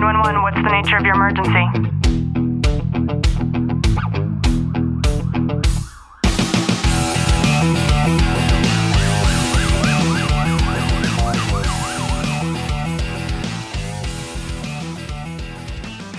911, 0.00 0.42
what's 0.42 0.56
the 0.56 0.72
nature 0.72 0.96
of 0.96 1.04
your 1.04 1.14
emergency? 1.14 1.99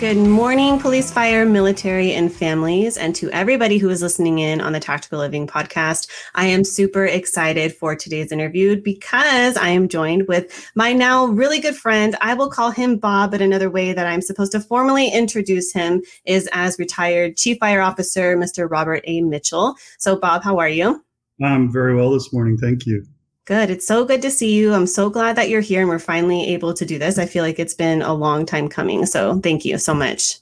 Good 0.02 0.18
morning, 0.18 0.80
police, 0.80 1.12
fire, 1.12 1.46
military, 1.46 2.14
and 2.14 2.34
families, 2.34 2.98
and 2.98 3.14
to 3.18 3.30
everybody 3.30 3.78
who 3.78 3.88
is 3.92 4.02
listening 4.02 4.40
in 4.40 4.60
on 4.60 4.74
the 4.74 4.80
Tactical 4.80 5.20
Living 5.20 5.46
podcast. 5.46 6.10
I 6.34 6.48
am 6.48 6.64
super 6.64 7.06
excited 7.06 7.76
for 7.76 7.96
today's 7.96 8.32
interview 8.32 8.82
because 8.82 9.56
I 9.58 9.68
am 9.68 9.88
joined 9.88 10.28
with 10.28 10.72
my 10.74 10.92
now 10.92 11.28
really 11.28 11.60
good 11.60 11.76
friend. 11.76 12.16
I 12.20 12.34
will 12.34 12.50
call 12.50 12.72
him 12.72 12.98
Bob, 12.98 13.30
but 13.30 13.44
another 13.44 13.70
way 13.70 13.94
that 13.94 14.08
I'm 14.08 14.24
supposed 14.24 14.54
to 14.54 14.60
formally 14.60 15.08
introduce 15.08 15.72
him 15.72 16.02
is 16.26 16.50
as 16.52 16.80
retired 16.80 17.38
Chief 17.38 17.60
Fire 17.60 17.82
Officer, 17.82 18.36
Mr. 18.36 18.68
Robert 18.68 19.04
A. 19.06 19.22
Mitchell. 19.22 19.76
So, 20.00 20.16
Bob, 20.16 20.42
how 20.42 20.58
are 20.58 20.68
you? 20.68 21.06
I'm 21.44 21.72
very 21.72 21.96
well 21.96 22.10
this 22.10 22.34
morning. 22.34 22.58
Thank 22.58 22.88
you. 22.88 23.06
Good. 23.46 23.70
It's 23.70 23.88
so 23.88 24.06
good 24.06 24.22
to 24.22 24.30
see 24.32 24.54
you. 24.54 24.74
I'm 24.74 24.88
so 24.88 25.10
glad 25.10 25.36
that 25.36 25.50
you're 25.50 25.62
here 25.62 25.82
and 25.82 25.90
we're 25.90 26.00
finally 26.00 26.48
able 26.54 26.74
to 26.76 26.86
do 26.86 27.00
this. 27.00 27.18
I 27.18 27.26
feel 27.26 27.44
like 27.44 27.60
it's 27.60 27.74
been 27.74 28.02
a 28.02 28.14
long 28.14 28.46
time 28.46 28.68
coming. 28.68 29.06
So 29.06 29.40
thank 29.40 29.66
you 29.66 29.78
so 29.78 29.94
much. 29.94 30.38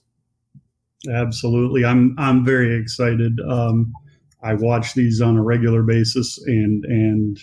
Absolutely. 1.09 1.85
I'm 1.85 2.13
I'm 2.17 2.43
very 2.43 2.76
excited. 2.76 3.40
Um, 3.48 3.93
I 4.43 4.54
watch 4.54 4.93
these 4.93 5.21
on 5.21 5.38
a 5.38 5.41
regular 5.41 5.81
basis 5.81 6.38
and 6.45 6.84
and 6.85 7.40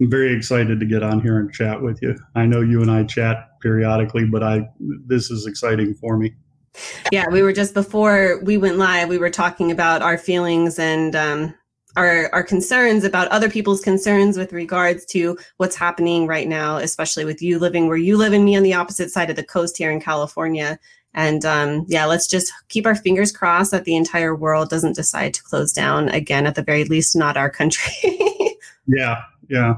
I'm 0.00 0.10
very 0.10 0.34
excited 0.34 0.80
to 0.80 0.86
get 0.86 1.02
on 1.02 1.20
here 1.20 1.38
and 1.38 1.52
chat 1.52 1.82
with 1.82 2.00
you. 2.00 2.16
I 2.34 2.46
know 2.46 2.60
you 2.60 2.80
and 2.80 2.90
I 2.90 3.04
chat 3.04 3.60
periodically, 3.60 4.24
but 4.24 4.42
I 4.42 4.68
this 5.06 5.30
is 5.30 5.46
exciting 5.46 5.94
for 5.94 6.16
me. 6.16 6.34
Yeah, 7.10 7.28
we 7.30 7.42
were 7.42 7.52
just 7.52 7.74
before 7.74 8.40
we 8.42 8.56
went 8.56 8.78
live, 8.78 9.08
we 9.08 9.18
were 9.18 9.30
talking 9.30 9.70
about 9.70 10.00
our 10.00 10.16
feelings 10.16 10.78
and 10.78 11.14
um, 11.14 11.54
our 11.98 12.30
our 12.32 12.42
concerns 12.42 13.04
about 13.04 13.28
other 13.28 13.50
people's 13.50 13.82
concerns 13.82 14.38
with 14.38 14.52
regards 14.52 15.04
to 15.06 15.36
what's 15.56 15.76
happening 15.76 16.26
right 16.26 16.48
now, 16.48 16.76
especially 16.76 17.24
with 17.24 17.42
you 17.42 17.58
living 17.58 17.88
where 17.88 17.96
you 17.96 18.16
live 18.16 18.32
and 18.32 18.44
me 18.44 18.56
on 18.56 18.62
the 18.62 18.74
opposite 18.74 19.10
side 19.10 19.28
of 19.28 19.36
the 19.36 19.42
coast 19.42 19.76
here 19.76 19.90
in 19.90 20.00
California. 20.00 20.78
And 21.14 21.44
um, 21.44 21.84
yeah, 21.88 22.04
let's 22.04 22.26
just 22.26 22.52
keep 22.68 22.86
our 22.86 22.94
fingers 22.94 23.32
crossed 23.32 23.72
that 23.72 23.84
the 23.84 23.96
entire 23.96 24.34
world 24.34 24.70
doesn't 24.70 24.94
decide 24.94 25.34
to 25.34 25.42
close 25.42 25.72
down 25.72 26.08
again. 26.10 26.46
At 26.46 26.54
the 26.54 26.62
very 26.62 26.84
least, 26.84 27.16
not 27.16 27.36
our 27.36 27.50
country. 27.50 27.92
yeah, 28.86 29.22
yeah. 29.48 29.74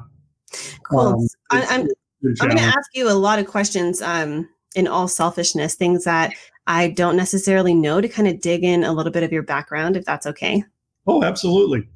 Cool. 0.84 1.00
Um, 1.00 1.26
I, 1.50 1.66
I'm 1.70 1.88
I'm 2.22 2.48
going 2.48 2.58
to 2.58 2.62
ask 2.62 2.90
you 2.94 3.10
a 3.10 3.14
lot 3.14 3.38
of 3.38 3.46
questions. 3.46 4.02
Um, 4.02 4.48
in 4.76 4.86
all 4.86 5.08
selfishness, 5.08 5.74
things 5.74 6.04
that 6.04 6.32
I 6.66 6.88
don't 6.88 7.16
necessarily 7.16 7.74
know 7.74 8.00
to 8.00 8.08
kind 8.08 8.28
of 8.28 8.40
dig 8.40 8.62
in 8.62 8.84
a 8.84 8.92
little 8.92 9.12
bit 9.12 9.22
of 9.22 9.32
your 9.32 9.42
background, 9.42 9.96
if 9.96 10.04
that's 10.04 10.26
okay. 10.26 10.62
Oh, 11.06 11.24
absolutely. 11.24 11.88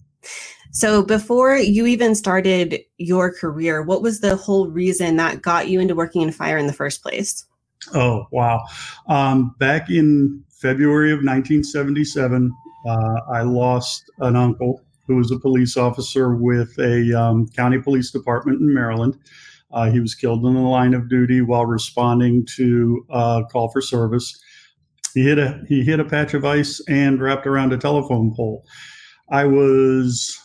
So, 0.73 1.03
before 1.05 1.57
you 1.57 1.87
even 1.87 2.15
started 2.15 2.81
your 2.99 3.33
career, 3.33 3.83
what 3.83 4.03
was 4.03 4.21
the 4.21 4.37
whole 4.37 4.69
reason 4.69 5.17
that 5.17 5.43
got 5.43 5.69
you 5.69 5.81
into 5.81 5.95
working 5.95 6.23
in 6.23 6.33
fire 6.33 6.59
in 6.59 6.67
the 6.67 6.73
first 6.73 7.03
place? 7.03 7.45
Oh, 7.95 8.27
wow. 8.33 8.65
Um, 9.09 9.55
back 9.59 9.91
in 9.91 10.43
February 10.51 11.13
of 11.13 11.19
1977, 11.19 12.53
uh, 12.87 13.21
I 13.33 13.43
lost 13.43 14.11
an 14.19 14.37
uncle 14.37 14.81
who 15.07 15.17
was 15.17 15.31
a 15.31 15.39
police 15.39 15.77
officer 15.77 16.35
with 16.35 16.79
a 16.79 17.13
um, 17.13 17.47
county 17.49 17.79
police 17.79 18.11
department 18.11 18.61
in 18.61 18.73
Maryland. 18.73 19.19
Uh, 19.73 19.91
he 19.91 20.01
was 20.01 20.15
killed 20.15 20.45
in 20.47 20.55
the 20.55 20.61
line 20.61 20.95
of 20.95 21.09
duty 21.09 21.41
while 21.41 21.67
responding 21.67 22.47
to 22.57 23.05
a 23.11 23.43
call 23.51 23.69
for 23.69 23.81
service. 23.81 24.41
He 25.15 25.23
hit 25.23 25.39
a 25.39 25.63
he 25.69 25.83
hit 25.83 26.01
a 26.01 26.05
patch 26.05 26.35
of 26.35 26.45
ice 26.45 26.81
and 26.89 27.21
wrapped 27.21 27.47
around 27.47 27.73
a 27.73 27.79
telephone 27.79 28.35
pole. 28.35 28.65
I 29.31 29.45
was 29.45 30.39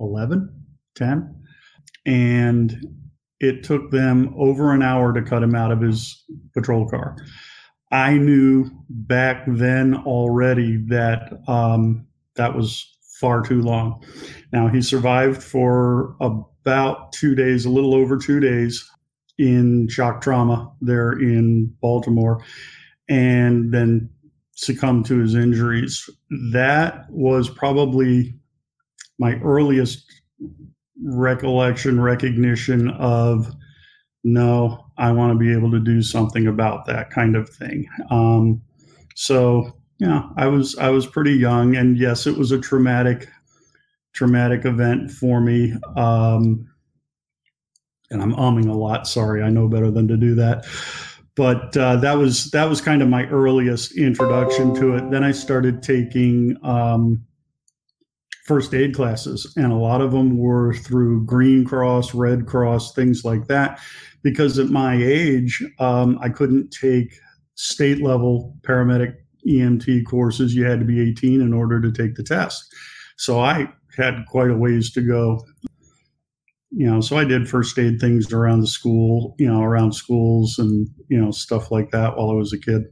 11, 0.00 0.48
10, 0.94 1.42
and 2.06 2.86
it 3.40 3.62
took 3.62 3.90
them 3.90 4.34
over 4.36 4.72
an 4.72 4.82
hour 4.82 5.12
to 5.12 5.22
cut 5.22 5.42
him 5.42 5.54
out 5.54 5.72
of 5.72 5.80
his 5.80 6.24
patrol 6.54 6.88
car. 6.88 7.16
I 7.92 8.14
knew 8.14 8.70
back 8.88 9.44
then 9.46 9.94
already 9.94 10.78
that 10.88 11.40
um, 11.46 12.06
that 12.34 12.54
was 12.54 12.96
far 13.20 13.42
too 13.42 13.62
long. 13.62 14.02
Now, 14.52 14.68
he 14.68 14.82
survived 14.82 15.42
for 15.42 16.16
about 16.20 17.12
two 17.12 17.34
days, 17.34 17.64
a 17.64 17.70
little 17.70 17.94
over 17.94 18.16
two 18.16 18.40
days 18.40 18.88
in 19.38 19.88
shock 19.88 20.20
trauma 20.20 20.72
there 20.80 21.12
in 21.12 21.74
Baltimore, 21.80 22.42
and 23.08 23.72
then 23.72 24.10
succumbed 24.56 25.06
to 25.06 25.18
his 25.18 25.34
injuries. 25.34 26.08
That 26.52 27.06
was 27.10 27.48
probably 27.48 28.34
my 29.18 29.34
earliest 29.36 30.04
recollection, 31.02 32.00
recognition 32.00 32.90
of 32.90 33.54
no, 34.24 34.86
I 34.98 35.12
want 35.12 35.32
to 35.32 35.38
be 35.38 35.52
able 35.52 35.70
to 35.70 35.78
do 35.78 36.02
something 36.02 36.48
about 36.48 36.86
that 36.86 37.10
kind 37.10 37.36
of 37.36 37.48
thing. 37.48 37.86
Um, 38.10 38.60
so 39.14 39.72
yeah, 39.98 40.22
I 40.36 40.48
was 40.48 40.76
I 40.76 40.88
was 40.88 41.06
pretty 41.06 41.34
young, 41.34 41.76
and 41.76 41.96
yes, 41.96 42.26
it 42.26 42.36
was 42.36 42.50
a 42.50 42.58
traumatic 42.58 43.28
traumatic 44.14 44.64
event 44.64 45.10
for 45.10 45.40
me. 45.40 45.74
Um, 45.96 46.66
and 48.10 48.22
I'm 48.22 48.34
umming 48.34 48.68
a 48.68 48.76
lot. 48.76 49.06
Sorry, 49.06 49.42
I 49.42 49.50
know 49.50 49.68
better 49.68 49.90
than 49.90 50.08
to 50.08 50.16
do 50.16 50.34
that 50.36 50.66
but 51.36 51.76
uh, 51.76 51.96
that 51.96 52.14
was 52.14 52.50
that 52.50 52.68
was 52.68 52.80
kind 52.80 53.02
of 53.02 53.08
my 53.08 53.26
earliest 53.26 53.96
introduction 53.96 54.74
to 54.74 54.96
it. 54.96 55.10
Then 55.10 55.22
I 55.22 55.32
started 55.32 55.82
taking 55.82 56.56
um, 56.62 57.24
first 58.44 58.72
aid 58.72 58.94
classes, 58.94 59.52
and 59.56 59.70
a 59.70 59.76
lot 59.76 60.00
of 60.00 60.12
them 60.12 60.38
were 60.38 60.72
through 60.72 61.26
Green 61.26 61.64
Cross, 61.64 62.14
Red 62.14 62.46
Cross, 62.46 62.94
things 62.94 63.24
like 63.24 63.46
that. 63.48 63.78
Because 64.22 64.58
at 64.58 64.70
my 64.70 64.96
age, 64.96 65.62
um, 65.78 66.18
I 66.22 66.30
couldn't 66.30 66.70
take 66.70 67.14
state 67.54 68.02
level 68.02 68.56
paramedic 68.62 69.16
EMT 69.46 70.06
courses. 70.06 70.54
You 70.54 70.64
had 70.64 70.80
to 70.80 70.86
be 70.86 71.00
18 71.10 71.42
in 71.42 71.52
order 71.52 71.80
to 71.80 71.92
take 71.92 72.14
the 72.14 72.22
test. 72.22 72.74
So 73.16 73.40
I 73.40 73.68
had 73.96 74.24
quite 74.26 74.50
a 74.50 74.56
ways 74.56 74.90
to 74.92 75.00
go 75.00 75.44
you 76.70 76.90
know, 76.90 77.00
so 77.00 77.16
I 77.16 77.24
did 77.24 77.48
first 77.48 77.78
aid 77.78 78.00
things 78.00 78.32
around 78.32 78.60
the 78.60 78.66
school, 78.66 79.34
you 79.38 79.46
know, 79.46 79.62
around 79.62 79.92
schools 79.92 80.58
and, 80.58 80.88
you 81.08 81.20
know, 81.20 81.30
stuff 81.30 81.70
like 81.70 81.90
that 81.92 82.16
while 82.16 82.30
I 82.30 82.34
was 82.34 82.52
a 82.52 82.58
kid. 82.58 82.82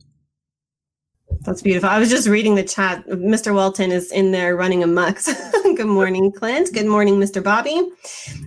That's 1.40 1.62
beautiful. 1.62 1.88
I 1.88 1.98
was 1.98 2.10
just 2.10 2.28
reading 2.28 2.54
the 2.54 2.62
chat. 2.62 3.06
Mr. 3.08 3.54
Walton 3.54 3.90
is 3.90 4.12
in 4.12 4.30
there 4.30 4.56
running 4.56 4.82
amok. 4.82 5.18
Good 5.62 5.86
morning, 5.86 6.32
Clint. 6.32 6.72
Good 6.72 6.86
morning, 6.86 7.16
Mr. 7.16 7.42
Bobby. 7.42 7.90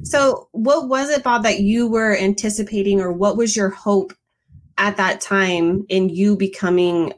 So, 0.03 0.47
what 0.51 0.87
was 0.87 1.09
it, 1.09 1.23
Bob, 1.23 1.43
that 1.43 1.59
you 1.59 1.87
were 1.87 2.15
anticipating, 2.15 3.01
or 3.01 3.11
what 3.11 3.35
was 3.35 3.55
your 3.55 3.69
hope 3.69 4.13
at 4.77 4.97
that 4.97 5.21
time 5.21 5.85
in 5.89 6.09
you 6.09 6.37
becoming, 6.37 7.13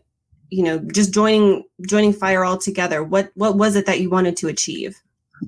you 0.50 0.64
know, 0.64 0.80
just 0.80 1.14
joining 1.14 1.64
joining 1.88 2.14
fire 2.14 2.46
altogether? 2.46 3.04
What 3.04 3.32
what 3.36 3.58
was 3.58 3.76
it 3.76 3.86
that 3.86 4.00
you 4.00 4.10
wanted 4.10 4.38
to 4.38 4.48
achieve? 4.48 5.00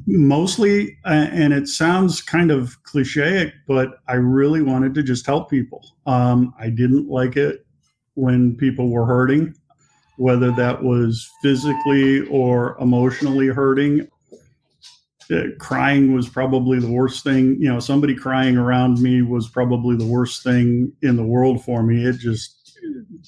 Mostly 0.08 0.98
uh, 1.06 1.28
and 1.32 1.54
it 1.54 1.68
sounds 1.68 2.22
kind 2.22 2.50
of 2.52 2.82
cliche 2.84 3.52
but 3.68 4.00
i 4.08 4.14
really 4.14 4.62
wanted 4.62 4.94
to 4.94 5.04
just 5.04 5.26
help 5.26 5.50
people. 5.50 5.86
Um, 6.06 6.54
i 6.60 6.70
didn't 6.70 7.10
like 7.10 7.36
it 7.38 7.66
when 8.16 8.56
people 8.56 8.90
were 8.90 9.06
hurting 9.06 9.54
whether 10.22 10.52
that 10.52 10.84
was 10.84 11.28
physically 11.42 12.28
or 12.28 12.78
emotionally 12.80 13.48
hurting. 13.48 14.08
Uh, 15.32 15.44
crying 15.60 16.14
was 16.14 16.30
probably 16.30 16.80
the 16.80 16.92
worst 16.92 17.24
thing. 17.24 17.56
You 17.60 17.74
know 17.74 17.80
somebody 17.80 18.16
crying 18.16 18.56
around 18.56 19.02
me 19.02 19.24
was 19.24 19.50
probably 19.50 19.96
the 19.96 20.06
worst 20.06 20.44
thing 20.44 20.92
in 21.02 21.16
the 21.16 21.24
world 21.24 21.64
for 21.64 21.82
me. 21.82 22.06
It 22.06 22.20
just 22.20 22.78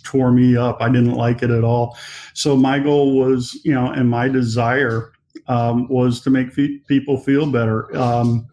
tore 0.04 0.32
me 0.32 0.56
up. 0.56 0.78
I 0.82 0.90
didn't 0.90 1.16
like 1.16 1.42
it 1.42 1.50
at 1.50 1.64
all. 1.64 1.98
So 2.36 2.56
my 2.56 2.78
goal 2.78 3.18
was 3.18 3.60
you 3.64 3.74
know 3.74 3.88
and 3.88 4.10
my 4.10 4.28
desire 4.28 5.13
um, 5.48 5.88
was 5.90 6.22
to 6.22 6.30
make 6.30 6.52
fe- 6.54 6.80
people 6.88 7.18
feel 7.18 7.52
better. 7.52 7.96
Um, 7.98 8.48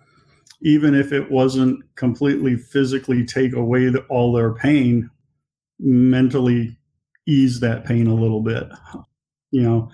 even 0.62 0.94
if 0.94 1.12
it 1.12 1.31
wasn't 1.31 1.82
completely 1.94 2.56
physically 2.56 3.25
take 3.25 3.55
away 3.55 3.88
the, 3.88 4.00
all 4.09 4.32
their 4.32 4.53
pain, 4.55 5.11
mentally 5.79 6.77
ease 7.27 7.61
that 7.61 7.85
pain 7.85 8.06
a 8.06 8.15
little 8.15 8.43
bit. 8.43 8.69
You 9.50 9.62
know, 9.62 9.91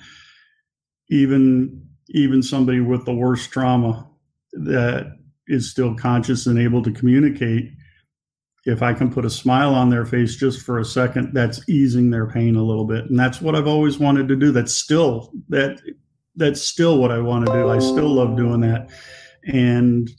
even 1.09 1.87
even 2.09 2.43
somebody 2.43 2.81
with 2.81 3.05
the 3.05 3.15
worst 3.15 3.50
trauma 3.50 4.09
that 4.53 5.17
is 5.49 5.71
still 5.71 5.94
conscious 5.94 6.47
and 6.47 6.59
able 6.59 6.83
to 6.83 6.93
communicate 6.93 7.71
if 8.67 8.83
I 8.83 8.93
can 8.93 9.12
put 9.12 9.25
a 9.25 9.31
smile 9.31 9.75
on 9.75 9.91
their 9.91 10.05
face 10.05 10.35
just 10.35 10.61
for 10.61 10.79
a 10.81 10.85
second, 10.85 11.33
that's 11.33 11.67
easing 11.69 12.11
their 12.11 12.27
pain 12.27 12.56
a 12.56 12.65
little 12.65 12.85
bit. 12.85 13.05
And 13.05 13.19
that's 13.19 13.41
what 13.41 13.55
I've 13.55 13.69
always 13.69 13.99
wanted 13.99 14.27
to 14.29 14.37
do. 14.37 14.50
That's 14.50 14.75
still 14.75 15.33
that 15.49 15.81
that's 16.37 16.62
still 16.62 16.99
what 16.99 17.11
I 17.11 17.19
want 17.19 17.47
to 17.47 17.53
do. 17.53 17.69
I 17.69 17.79
still 17.79 18.09
love 18.09 18.37
doing 18.37 18.61
that. 18.61 18.91
And 19.47 20.11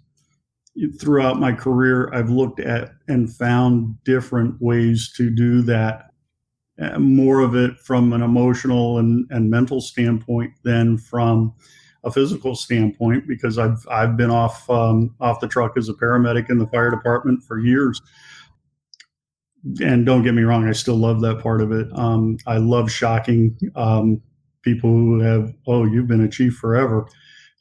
throughout 1.00 1.40
my 1.40 1.52
career, 1.52 2.14
I've 2.14 2.30
looked 2.30 2.60
at 2.60 2.92
and 3.08 3.34
found 3.34 4.04
different 4.04 4.62
ways 4.62 5.12
to 5.18 5.30
do 5.30 5.62
that 5.64 6.08
uh, 6.80 7.00
more 7.00 7.40
of 7.40 7.56
it 7.56 7.80
from 7.80 8.14
an 8.14 8.22
emotional 8.22 9.00
and, 9.00 9.26
and 9.32 9.50
mental 9.50 9.82
standpoint 9.82 10.54
than 10.64 10.98
from 10.98 11.54
a 12.04 12.12
physical 12.12 12.56
standpoint 12.56 13.28
because 13.28 13.58
I've 13.58 13.86
I've 13.90 14.16
been 14.16 14.30
off 14.30 14.70
um, 14.70 15.16
off 15.20 15.40
the 15.40 15.48
truck 15.48 15.76
as 15.76 15.90
a 15.90 15.94
paramedic 15.94 16.50
in 16.50 16.60
the 16.60 16.68
fire 16.68 16.92
department 16.92 17.44
for 17.44 17.58
years. 17.58 18.02
And 19.82 20.06
don't 20.06 20.24
get 20.24 20.36
me 20.36 20.44
wrong, 20.44 20.68
I 20.68 20.72
still 20.72 20.96
love 20.96 21.20
that 21.22 21.42
part 21.42 21.62
of 21.62 21.72
it. 21.72 21.88
Um, 21.94 22.38
I 22.46 22.58
love 22.58 22.92
shocking 22.92 23.58
um, 23.76 24.22
people 24.68 24.90
who 24.90 25.20
have, 25.22 25.54
oh, 25.66 25.86
you've 25.86 26.08
been 26.08 26.26
a 26.26 26.30
chief 26.30 26.56
forever. 26.56 27.08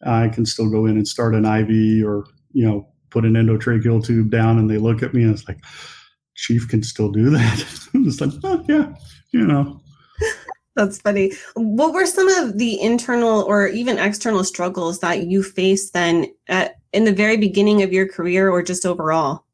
I 0.05 0.29
can 0.29 0.45
still 0.45 0.69
go 0.69 0.87
in 0.87 0.97
and 0.97 1.07
start 1.07 1.35
an 1.35 1.45
IV 1.45 2.05
or 2.05 2.27
you 2.53 2.67
know 2.67 2.89
put 3.11 3.25
an 3.25 3.35
endotracheal 3.35 4.05
tube 4.05 4.31
down, 4.31 4.59
and 4.59 4.69
they 4.69 4.79
look 4.79 5.03
at 5.03 5.15
me 5.15 5.23
and 5.23 5.33
it's 5.33 5.47
like, 5.47 5.61
chief 6.35 6.69
can 6.69 6.83
still 6.83 7.11
do 7.13 7.31
that. 7.31 7.65
it's 7.95 8.21
like, 8.21 8.33
oh 8.43 8.65
yeah, 8.69 8.93
you 9.31 9.47
know. 9.47 9.81
That's 10.75 10.99
funny. 11.01 11.33
What 11.55 11.95
were 11.95 12.05
some 12.05 12.29
of 12.29 12.59
the 12.59 12.79
internal 12.83 13.43
or 13.45 13.69
even 13.69 13.99
external 13.99 14.45
struggles 14.45 14.99
that 14.99 15.27
you 15.27 15.43
faced 15.43 15.95
then 15.95 16.27
at, 16.49 16.77
in 16.93 17.05
the 17.05 17.15
very 17.15 17.39
beginning 17.39 17.83
of 17.83 17.93
your 17.93 18.07
career 18.07 18.51
or 18.51 18.63
just 18.63 18.85
overall? 18.85 19.45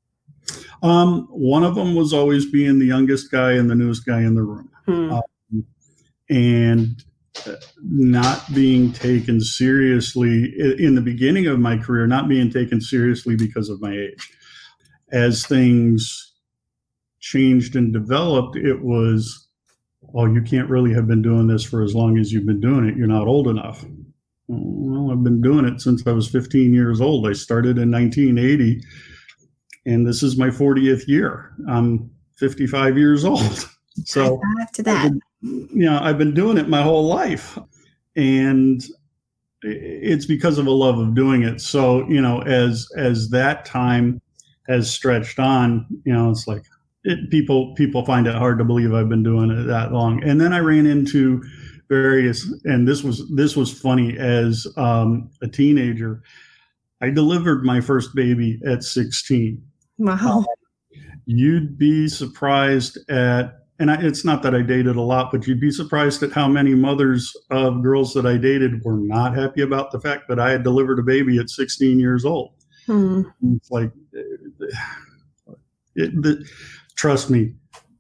Um, 0.83 1.29
one 1.31 1.63
of 1.63 1.77
them 1.77 1.95
was 1.95 2.13
always 2.13 2.51
being 2.51 2.81
the 2.81 2.87
youngest 2.87 3.31
guy 3.31 3.53
and 3.53 3.71
the 3.71 3.77
newest 3.77 4.05
guy 4.05 4.23
in 4.23 4.35
the 4.35 4.43
room. 4.43 4.69
Hmm. 4.87 5.13
Um, 5.13 5.23
and 6.29 7.05
not 7.83 8.43
being 8.55 8.93
taken 8.93 9.41
seriously 9.41 10.53
in 10.79 10.95
the 10.95 11.01
beginning 11.01 11.47
of 11.47 11.59
my 11.59 11.77
career, 11.79 12.07
not 12.07 12.29
being 12.29 12.51
taken 12.51 12.81
seriously 12.81 13.37
because 13.37 13.69
of 13.69 13.81
my 13.81 13.93
age. 13.93 14.31
As 15.13 15.47
things 15.47 16.35
changed 17.21 17.77
and 17.77 17.93
developed, 17.93 18.57
it 18.57 18.83
was 18.83 19.49
oh, 20.15 20.27
you 20.27 20.43
can't 20.43 20.69
really 20.69 20.93
have 20.93 21.07
been 21.07 21.23
doing 21.23 21.47
this 21.47 21.65
for 21.65 21.83
as 21.83 21.95
long 21.95 22.19
as 22.19 22.33
you've 22.33 22.47
been 22.47 22.61
doing 22.61 22.89
it. 22.89 22.97
You're 22.97 23.07
not 23.07 23.27
old 23.27 23.49
enough. 23.49 23.85
Well, 24.49 25.11
I've 25.11 25.25
been 25.25 25.41
doing 25.41 25.65
it 25.65 25.81
since 25.81 26.07
I 26.07 26.13
was 26.13 26.29
15 26.29 26.75
years 26.75 27.01
old. 27.01 27.27
I 27.27 27.33
started 27.33 27.79
in 27.79 27.91
1980, 27.91 28.83
and 29.87 30.07
this 30.07 30.23
is 30.23 30.37
my 30.37 30.49
40th 30.49 31.07
year. 31.09 31.53
I'm 31.69 32.11
55 32.37 32.99
years 32.99 33.25
old. 33.25 33.69
So 34.05 34.41
after 34.61 34.83
that, 34.83 35.11
been, 35.11 35.21
you 35.73 35.85
know, 35.87 35.99
I've 36.01 36.19
been 36.19 36.35
doing 36.35 36.59
it 36.59 36.69
my 36.69 36.83
whole 36.83 37.07
life, 37.07 37.59
and 38.17 38.83
it's 39.63 40.27
because 40.27 40.59
of 40.59 40.67
a 40.67 40.71
love 40.71 40.99
of 40.99 41.15
doing 41.15 41.43
it. 41.43 41.61
So 41.61 42.09
you 42.09 42.21
know, 42.21 42.41
as 42.43 42.89
as 42.97 43.31
that 43.31 43.65
time 43.65 44.21
has 44.69 44.91
stretched 44.91 45.39
on, 45.39 45.87
you 46.05 46.13
know, 46.13 46.31
it's 46.31 46.47
like 46.47 46.63
it, 47.05 47.31
people 47.31 47.75
people 47.75 48.05
find 48.05 48.27
it 48.27 48.35
hard 48.35 48.59
to 48.59 48.65
believe 48.65 48.93
I've 48.93 49.09
been 49.09 49.23
doing 49.23 49.51
it 49.51 49.65
that 49.65 49.93
long. 49.93 50.23
And 50.23 50.41
then 50.41 50.53
I 50.53 50.59
ran 50.59 50.87
into 50.87 51.43
various, 51.89 52.51
and 52.65 52.89
this 52.89 53.03
was 53.03 53.29
this 53.35 53.57
was 53.57 53.79
funny 53.79 54.17
as 54.19 54.67
um, 54.77 55.31
a 55.43 55.49
teenager. 55.49 56.23
I 57.03 57.11
delivered 57.11 57.65
my 57.65 57.81
first 57.81 58.15
baby 58.15 58.61
at 58.65 58.85
16. 58.85 59.61
Wow. 59.99 60.45
you'd 61.27 61.77
be 61.77 62.09
surprised 62.09 62.99
at, 63.11 63.62
and 63.83 63.91
I, 63.91 63.97
it's 64.01 64.25
not 64.25 64.45
that 64.45 64.55
I 64.55 64.63
dated 64.63 64.95
a 64.95 65.03
lot, 65.03 65.33
but 65.33 65.45
you'd 65.45 65.61
be 65.61 65.73
surprised 65.73 66.23
at 66.23 66.31
how 66.31 66.47
many 66.47 66.73
mothers 66.73 67.37
of 67.51 67.83
girls 67.83 68.15
that 68.15 68.25
I 68.25 68.37
dated 68.37 68.85
were 68.85 68.97
not 68.97 69.37
happy 69.37 69.63
about 69.63 69.91
the 69.91 70.01
fact 70.01 70.29
that 70.29 70.39
I 70.39 70.53
had 70.53 70.63
delivered 70.63 71.01
a 71.01 71.03
baby 71.03 71.39
at 71.39 71.51
16 71.51 71.99
years 71.99 72.25
old. 72.25 72.53
Hmm. 72.87 73.23
It's 73.57 73.73
like, 73.73 73.91
it, 75.97 76.23
the, 76.23 76.49
trust 76.95 77.29
me, 77.29 77.55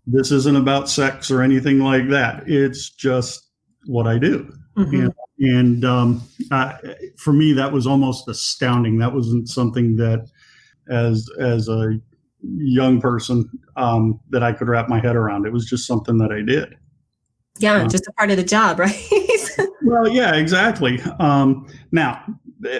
this 0.06 0.30
isn't 0.30 0.56
about 0.56 0.88
sex 0.88 1.32
or 1.32 1.42
anything 1.42 1.80
like 1.80 2.08
that. 2.10 2.44
It's 2.46 2.90
just 2.90 3.48
what 3.86 4.06
I 4.06 4.18
do. 4.18 4.54
Mm-hmm. 4.76 5.00
And, 5.00 5.14
and 5.40 5.84
um, 5.84 6.22
uh, 6.52 6.74
for 7.18 7.32
me, 7.32 7.54
that 7.54 7.72
was 7.72 7.88
almost 7.88 8.28
astounding. 8.28 8.98
That 8.98 9.12
wasn't 9.12 9.48
something 9.48 9.96
that, 9.96 10.28
as 10.88 11.28
as 11.40 11.68
a 11.68 11.98
young 12.42 13.00
person, 13.00 13.48
um, 13.76 14.20
that 14.30 14.42
I 14.42 14.52
could 14.52 14.68
wrap 14.68 14.88
my 14.88 15.00
head 15.00 15.16
around. 15.16 15.46
It 15.46 15.52
was 15.52 15.66
just 15.66 15.86
something 15.86 16.18
that 16.18 16.32
I 16.32 16.42
did. 16.42 16.76
Yeah, 17.58 17.74
um, 17.74 17.88
just 17.88 18.06
a 18.06 18.12
part 18.12 18.30
of 18.30 18.36
the 18.36 18.44
job, 18.44 18.78
right? 18.78 19.08
well, 19.82 20.08
yeah, 20.08 20.34
exactly. 20.34 21.00
Um, 21.18 21.66
now, 21.92 22.22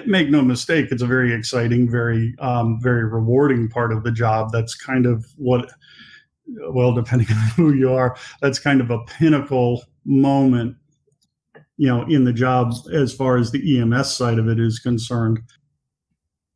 make 0.05 0.29
no 0.29 0.41
mistake, 0.41 0.87
it's 0.91 1.01
a 1.01 1.07
very 1.07 1.33
exciting, 1.33 1.89
very, 1.89 2.35
um, 2.39 2.79
very 2.81 3.05
rewarding 3.05 3.69
part 3.69 3.93
of 3.93 4.03
the 4.03 4.11
job. 4.11 4.51
That's 4.51 4.75
kind 4.75 5.05
of 5.05 5.25
what 5.37 5.69
well, 6.47 6.93
depending 6.93 7.27
on 7.31 7.47
who 7.55 7.73
you 7.73 7.91
are, 7.91 8.15
that's 8.41 8.59
kind 8.59 8.81
of 8.81 8.91
a 8.91 9.03
pinnacle 9.05 9.83
moment, 10.05 10.75
you 11.77 11.87
know, 11.87 12.03
in 12.03 12.23
the 12.23 12.33
job 12.33 12.73
as 12.91 13.13
far 13.13 13.37
as 13.37 13.51
the 13.51 13.79
EMS 13.79 14.11
side 14.11 14.39
of 14.39 14.47
it 14.47 14.59
is 14.59 14.79
concerned. 14.79 15.39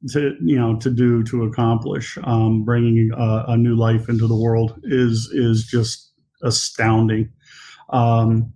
To 0.10 0.36
you 0.44 0.60
know, 0.60 0.76
to 0.78 0.92
do 0.92 1.24
to 1.24 1.44
accomplish, 1.46 2.20
um, 2.24 2.64
bringing 2.64 3.12
a, 3.18 3.46
a, 3.48 3.58
new 3.58 3.76
life 3.76 4.10
into 4.10 4.28
the 4.28 4.36
world 4.36 4.80
is 4.84 5.28
is 5.34 5.66
just 5.66 6.12
astounding. 6.44 7.32
Um, 7.90 8.54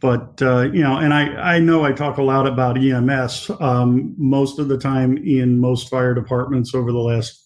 but 0.00 0.42
uh, 0.42 0.62
you 0.72 0.82
know, 0.82 0.96
and 0.96 1.14
I 1.14 1.26
I 1.36 1.58
know 1.60 1.84
I 1.84 1.92
talk 1.92 2.18
a 2.18 2.22
lot 2.22 2.48
about 2.48 2.76
EMS. 2.76 3.52
Um, 3.60 4.16
most 4.18 4.58
of 4.58 4.66
the 4.66 4.76
time 4.76 5.16
in 5.18 5.60
most 5.60 5.88
fire 5.88 6.12
departments 6.12 6.74
over 6.74 6.90
the 6.90 6.98
last 6.98 7.40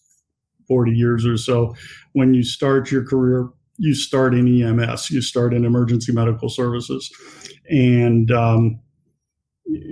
40 0.67 0.93
years 0.93 1.27
or 1.27 1.37
so, 1.37 1.75
when 2.13 2.35
you 2.35 2.43
start 2.43 2.91
your 2.91 3.05
career, 3.05 3.49
you 3.79 3.95
start 3.95 4.35
in 4.35 4.63
EMS, 4.63 5.11
you 5.11 5.23
start 5.23 5.55
in 5.55 5.65
emergency 5.65 6.13
medical 6.13 6.49
services. 6.49 7.11
And 7.71 8.31
um, 8.31 8.81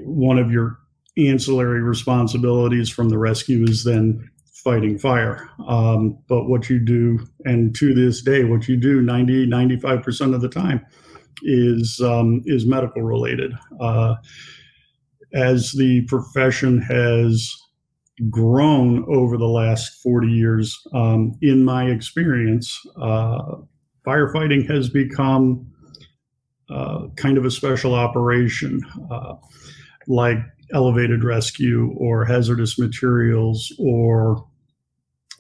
one 0.05 0.39
of 0.39 0.51
your 0.51 0.79
ancillary 1.19 1.83
responsibilities 1.83 2.91
from 2.91 3.09
the 3.09 3.19
rescue 3.19 3.65
is 3.65 3.85
then 3.85 4.31
fighting 4.53 4.99
fire. 4.99 5.49
Um, 5.67 6.19
but 6.29 6.49
what 6.49 6.69
you 6.69 6.79
do, 6.79 7.27
and 7.45 7.75
to 7.77 7.95
this 7.95 8.23
day, 8.23 8.45
what 8.45 8.69
you 8.69 8.77
do 8.77 9.01
90, 9.01 9.47
95% 9.47 10.35
of 10.35 10.41
the 10.41 10.49
time 10.49 10.85
is, 11.43 12.01
um, 12.03 12.43
is 12.47 12.67
medical 12.67 13.03
related. 13.03 13.53
Uh, 13.81 14.17
as 15.33 15.73
the 15.73 16.03
profession 16.03 16.81
has 16.81 17.55
grown 18.31 19.05
over 19.09 19.37
the 19.37 19.49
last 19.49 20.01
40 20.03 20.29
years. 20.29 20.81
Um, 20.95 21.35
in 21.43 21.65
my 21.65 21.87
experience, 21.87 22.81
uh, 23.01 23.57
firefighting 24.07 24.69
has 24.71 24.89
become 24.89 25.71
uh, 26.71 27.09
kind 27.17 27.39
of 27.39 27.45
a 27.45 27.51
special 27.51 27.95
operation, 27.95 28.81
uh, 29.11 29.35
like 30.09 30.39
elevated 30.73 31.25
rescue 31.25 31.95
or 31.99 32.25
hazardous 32.25 32.79
materials 32.79 33.73
or 33.79 34.47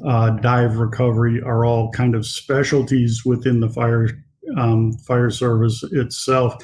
uh, 0.04 0.30
dive 0.30 0.76
recovery 0.76 1.40
are 1.42 1.64
all 1.64 1.90
kind 1.90 2.14
of 2.14 2.26
specialties 2.26 3.22
within 3.24 3.60
the 3.60 3.68
fire 3.68 4.08
um, 4.56 4.92
fire 4.92 5.30
service 5.30 5.82
itself. 5.92 6.54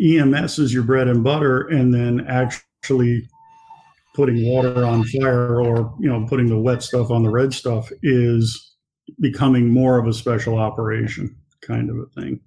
EMS 0.00 0.58
is 0.58 0.74
your 0.74 0.82
bread 0.82 1.08
and 1.08 1.24
butter, 1.24 1.66
and 1.68 1.94
then 1.94 2.26
actually 2.28 3.28
putting 4.14 4.46
water 4.46 4.84
on 4.84 5.04
fire 5.04 5.60
or 5.60 5.94
you 6.00 6.08
know 6.08 6.26
putting 6.28 6.46
the 6.46 6.58
wet 6.58 6.82
stuff 6.82 7.10
on 7.10 7.22
the 7.22 7.30
red 7.30 7.54
stuff 7.54 7.90
is 8.02 8.74
becoming 9.20 9.68
more 9.68 9.98
of 9.98 10.06
a 10.06 10.12
special 10.12 10.58
operation 10.58 11.34
kind 11.62 11.90
of 11.90 11.96
a 11.96 12.20
thing 12.20 12.40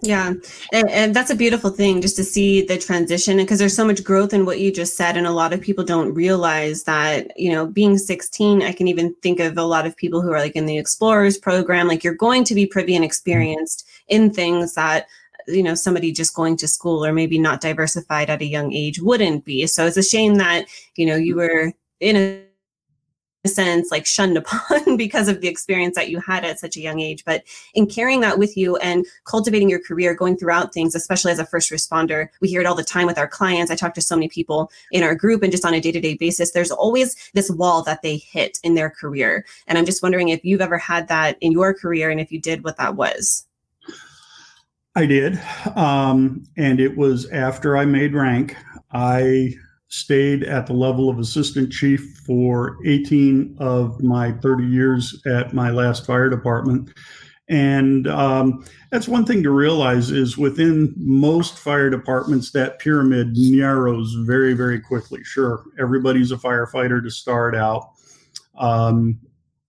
yeah 0.00 0.32
and, 0.72 0.90
and, 0.90 1.16
that's 1.16 1.30
a 1.30 1.34
beautiful 1.34 1.70
thing 1.70 2.00
just 2.00 2.14
to 2.14 2.22
see 2.22 2.62
the 2.62 2.78
transition 2.78 3.36
because 3.36 3.58
there's 3.58 3.74
so 3.74 3.84
much 3.84 4.04
growth 4.04 4.32
in 4.32 4.46
what 4.46 4.60
you 4.60 4.72
just 4.72 4.96
said 4.96 5.16
and 5.16 5.26
a 5.26 5.32
lot 5.32 5.52
of 5.52 5.60
people 5.60 5.84
don't 5.84 6.14
realize 6.14 6.84
that 6.84 7.32
you 7.36 7.50
know 7.50 7.66
being 7.66 7.98
16 7.98 8.62
i 8.62 8.72
can 8.72 8.86
even 8.86 9.14
think 9.22 9.40
of 9.40 9.58
a 9.58 9.64
lot 9.64 9.86
of 9.86 9.96
people 9.96 10.22
who 10.22 10.32
are 10.32 10.38
like 10.38 10.54
in 10.54 10.66
the 10.66 10.78
explorers 10.78 11.36
program 11.36 11.88
like 11.88 12.04
you're 12.04 12.14
going 12.14 12.44
to 12.44 12.54
be 12.54 12.64
privy 12.64 12.94
and 12.94 13.04
experienced 13.04 13.88
in 14.06 14.32
things 14.32 14.74
that 14.74 15.08
you 15.48 15.62
know 15.62 15.74
somebody 15.74 16.12
just 16.12 16.34
going 16.34 16.56
to 16.56 16.68
school 16.68 17.04
or 17.04 17.12
maybe 17.12 17.38
not 17.38 17.60
diversified 17.60 18.30
at 18.30 18.42
a 18.42 18.46
young 18.46 18.72
age 18.72 19.00
wouldn't 19.00 19.44
be. 19.44 19.66
So 19.66 19.86
it's 19.86 19.96
a 19.96 20.02
shame 20.02 20.36
that 20.36 20.66
you 20.96 21.06
know 21.06 21.16
you 21.16 21.34
mm-hmm. 21.34 21.66
were 21.66 21.72
in 22.00 22.16
a 22.16 22.47
sense 23.46 23.90
like 23.90 24.04
shunned 24.04 24.36
upon 24.36 24.96
because 24.96 25.28
of 25.28 25.40
the 25.40 25.48
experience 25.48 25.94
that 25.94 26.10
you 26.10 26.20
had 26.20 26.44
at 26.44 26.58
such 26.58 26.76
a 26.76 26.80
young 26.80 27.00
age 27.00 27.24
but 27.24 27.44
in 27.74 27.86
carrying 27.86 28.20
that 28.20 28.38
with 28.38 28.56
you 28.56 28.76
and 28.78 29.06
cultivating 29.24 29.70
your 29.70 29.80
career 29.80 30.14
going 30.14 30.36
throughout 30.36 30.74
things 30.74 30.94
especially 30.94 31.30
as 31.30 31.38
a 31.38 31.46
first 31.46 31.70
responder 31.70 32.28
we 32.40 32.48
hear 32.48 32.60
it 32.60 32.66
all 32.66 32.74
the 32.74 32.82
time 32.82 33.06
with 33.06 33.18
our 33.18 33.28
clients 33.28 33.70
i 33.70 33.76
talk 33.76 33.94
to 33.94 34.02
so 34.02 34.16
many 34.16 34.28
people 34.28 34.70
in 34.90 35.04
our 35.04 35.14
group 35.14 35.42
and 35.42 35.52
just 35.52 35.64
on 35.64 35.72
a 35.72 35.80
day-to-day 35.80 36.14
basis 36.14 36.50
there's 36.50 36.72
always 36.72 37.30
this 37.34 37.50
wall 37.50 37.82
that 37.82 38.02
they 38.02 38.16
hit 38.16 38.58
in 38.64 38.74
their 38.74 38.90
career 38.90 39.46
and 39.68 39.78
i'm 39.78 39.86
just 39.86 40.02
wondering 40.02 40.30
if 40.30 40.44
you've 40.44 40.60
ever 40.60 40.78
had 40.78 41.06
that 41.08 41.36
in 41.40 41.52
your 41.52 41.72
career 41.72 42.10
and 42.10 42.20
if 42.20 42.32
you 42.32 42.40
did 42.40 42.64
what 42.64 42.76
that 42.76 42.96
was 42.96 43.44
I 44.96 45.06
did. 45.06 45.40
Um, 45.76 46.44
and 46.56 46.80
it 46.80 46.96
was 46.96 47.30
after 47.30 47.76
I 47.76 47.84
made 47.84 48.14
rank. 48.14 48.56
I 48.90 49.54
stayed 49.88 50.44
at 50.44 50.66
the 50.66 50.74
level 50.74 51.08
of 51.08 51.18
assistant 51.18 51.72
chief 51.72 52.20
for 52.26 52.76
18 52.86 53.56
of 53.58 54.02
my 54.02 54.32
30 54.32 54.64
years 54.64 55.20
at 55.26 55.54
my 55.54 55.70
last 55.70 56.06
fire 56.06 56.28
department. 56.28 56.90
And 57.48 58.06
um, 58.06 58.62
that's 58.90 59.08
one 59.08 59.24
thing 59.24 59.42
to 59.42 59.50
realize 59.50 60.10
is 60.10 60.36
within 60.36 60.92
most 60.98 61.58
fire 61.58 61.88
departments, 61.88 62.52
that 62.52 62.78
pyramid 62.78 63.32
narrows 63.36 64.14
very, 64.26 64.52
very 64.52 64.78
quickly. 64.78 65.24
Sure, 65.24 65.64
everybody's 65.80 66.30
a 66.30 66.36
firefighter 66.36 67.02
to 67.02 67.10
start 67.10 67.56
out. 67.56 67.92
Um, 68.58 69.18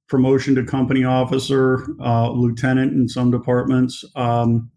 promotion 0.10 0.56
to 0.56 0.66
company 0.66 1.06
officer, 1.06 1.88
uh, 2.02 2.32
lieutenant 2.32 2.92
in 2.92 3.08
some 3.08 3.32
departments. 3.32 4.04
Um, 4.16 4.70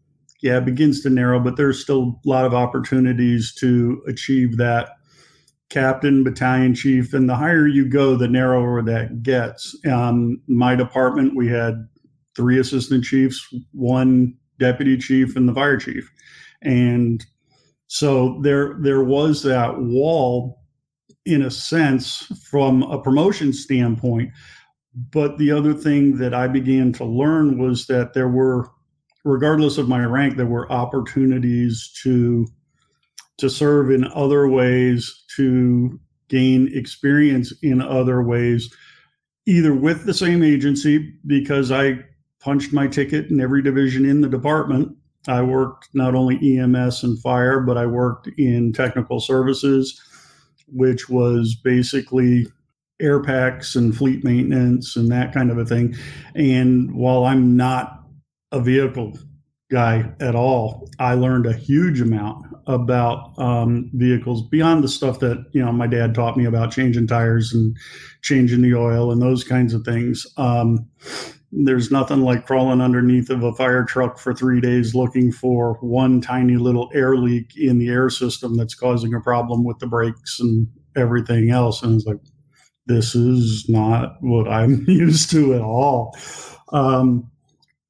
yeah, 0.42 0.58
it 0.58 0.64
begins 0.64 1.00
to 1.02 1.11
narrow, 1.11 1.40
but 1.40 1.56
there's 1.56 1.80
still 1.80 2.20
a 2.25 2.28
lot 2.28 2.44
of 2.44 2.52
opportunities 2.52 3.54
to 3.54 4.02
achieve 4.06 4.56
that 4.58 4.90
captain, 5.73 6.23
battalion 6.23 6.75
chief, 6.75 7.14
and 7.14 7.29
the 7.29 7.35
higher 7.35 7.67
you 7.67 7.88
go, 7.88 8.14
the 8.14 8.29
narrower 8.29 8.83
that 8.83 9.23
gets. 9.23 9.75
Um, 9.91 10.41
my 10.47 10.75
department, 10.75 11.35
we 11.35 11.49
had 11.49 11.88
three 12.37 12.59
assistant 12.59 13.05
chiefs, 13.05 13.47
one 13.73 14.35
deputy 14.59 14.99
chief, 14.99 15.35
and 15.35 15.49
the 15.49 15.55
fire 15.55 15.79
chief, 15.79 16.11
and 16.62 17.25
so 17.88 18.38
there 18.43 18.76
there 18.81 19.02
was 19.02 19.43
that 19.43 19.81
wall, 19.81 20.62
in 21.25 21.43
a 21.43 21.50
sense, 21.50 22.26
from 22.50 22.83
a 22.85 23.00
promotion 23.00 23.52
standpoint. 23.52 24.31
But 24.95 25.38
the 25.38 25.52
other 25.52 25.73
thing 25.73 26.19
that 26.19 26.35
I 26.35 26.49
began 26.49 26.93
to 26.95 27.05
learn 27.05 27.59
was 27.59 27.87
that 27.87 28.12
there 28.12 28.29
were, 28.29 28.69
regardless 29.25 29.79
of 29.79 29.88
my 29.88 30.05
rank, 30.05 30.37
there 30.37 30.47
were 30.47 30.71
opportunities 30.71 31.91
to 32.02 32.47
to 33.42 33.50
serve 33.50 33.90
in 33.90 34.04
other 34.14 34.46
ways, 34.46 35.25
to 35.37 35.99
gain 36.28 36.70
experience 36.72 37.52
in 37.61 37.82
other 37.82 38.22
ways, 38.22 38.72
either 39.46 39.75
with 39.75 40.06
the 40.06 40.14
same 40.14 40.44
agency, 40.44 41.12
because 41.26 41.72
I 41.72 41.99
punched 42.38 42.72
my 42.72 42.87
ticket 42.87 43.30
in 43.30 43.40
every 43.40 43.61
division 43.61 44.04
in 44.04 44.20
the 44.20 44.28
department. 44.28 44.96
I 45.26 45.42
worked 45.42 45.88
not 45.92 46.14
only 46.14 46.38
EMS 46.56 47.02
and 47.02 47.18
fire, 47.18 47.58
but 47.58 47.76
I 47.76 47.84
worked 47.84 48.28
in 48.38 48.72
technical 48.72 49.18
services, 49.18 50.00
which 50.68 51.08
was 51.08 51.56
basically 51.56 52.46
air 53.00 53.20
packs 53.20 53.75
and 53.75 53.96
fleet 53.96 54.22
maintenance 54.22 54.94
and 54.94 55.11
that 55.11 55.34
kind 55.34 55.50
of 55.50 55.58
a 55.58 55.64
thing. 55.64 55.96
And 56.37 56.94
while 56.94 57.25
I'm 57.25 57.56
not 57.56 58.04
a 58.52 58.61
vehicle 58.61 59.18
guy 59.73 60.05
at 60.21 60.37
all, 60.37 60.88
I 60.99 61.14
learned 61.14 61.47
a 61.47 61.52
huge 61.52 62.00
amount 62.00 62.47
about 62.67 63.37
um, 63.38 63.91
vehicles 63.95 64.47
beyond 64.49 64.85
the 64.85 64.88
stuff 64.88 65.19
that 65.21 65.45
you 65.52 65.64
know 65.64 65.73
my 65.73 65.87
dad 65.87 66.14
taught 66.14 66.37
me 66.37 66.45
about 66.45 66.71
changing 66.71 67.07
tires 67.07 67.52
and 67.52 67.76
changing 68.21 68.62
the 68.62 68.75
oil 68.75 69.11
and 69.11 69.21
those 69.21 69.43
kinds 69.43 69.73
of 69.75 69.85
things. 69.85 70.26
Um, 70.37 70.87
there's 71.50 71.91
nothing 71.91 72.23
like 72.23 72.47
crawling 72.47 72.81
underneath 72.81 73.31
of 73.31 73.43
a 73.43 73.55
fire 73.55 73.85
truck 73.85 74.19
for 74.19 74.33
three 74.35 74.61
days 74.61 74.95
looking 74.95 75.33
for 75.33 75.75
one 75.81 76.21
tiny 76.21 76.57
little 76.57 76.91
air 76.95 77.17
leak 77.17 77.57
in 77.57 77.79
the 77.79 77.88
air 77.88 78.11
system 78.11 78.57
that's 78.57 78.75
causing 78.75 79.12
a 79.14 79.21
problem 79.21 79.64
with 79.64 79.79
the 79.79 79.87
brakes 79.87 80.38
and 80.38 80.67
everything 80.97 81.50
else. 81.50 81.83
And 81.83 81.97
it's 81.97 82.07
like, 82.07 82.21
this 82.87 83.14
is 83.14 83.69
not 83.69 84.17
what 84.21 84.49
I'm 84.49 84.85
used 84.88 85.31
to 85.31 85.55
at 85.55 85.61
all. 85.61 86.17
Um, 86.73 87.31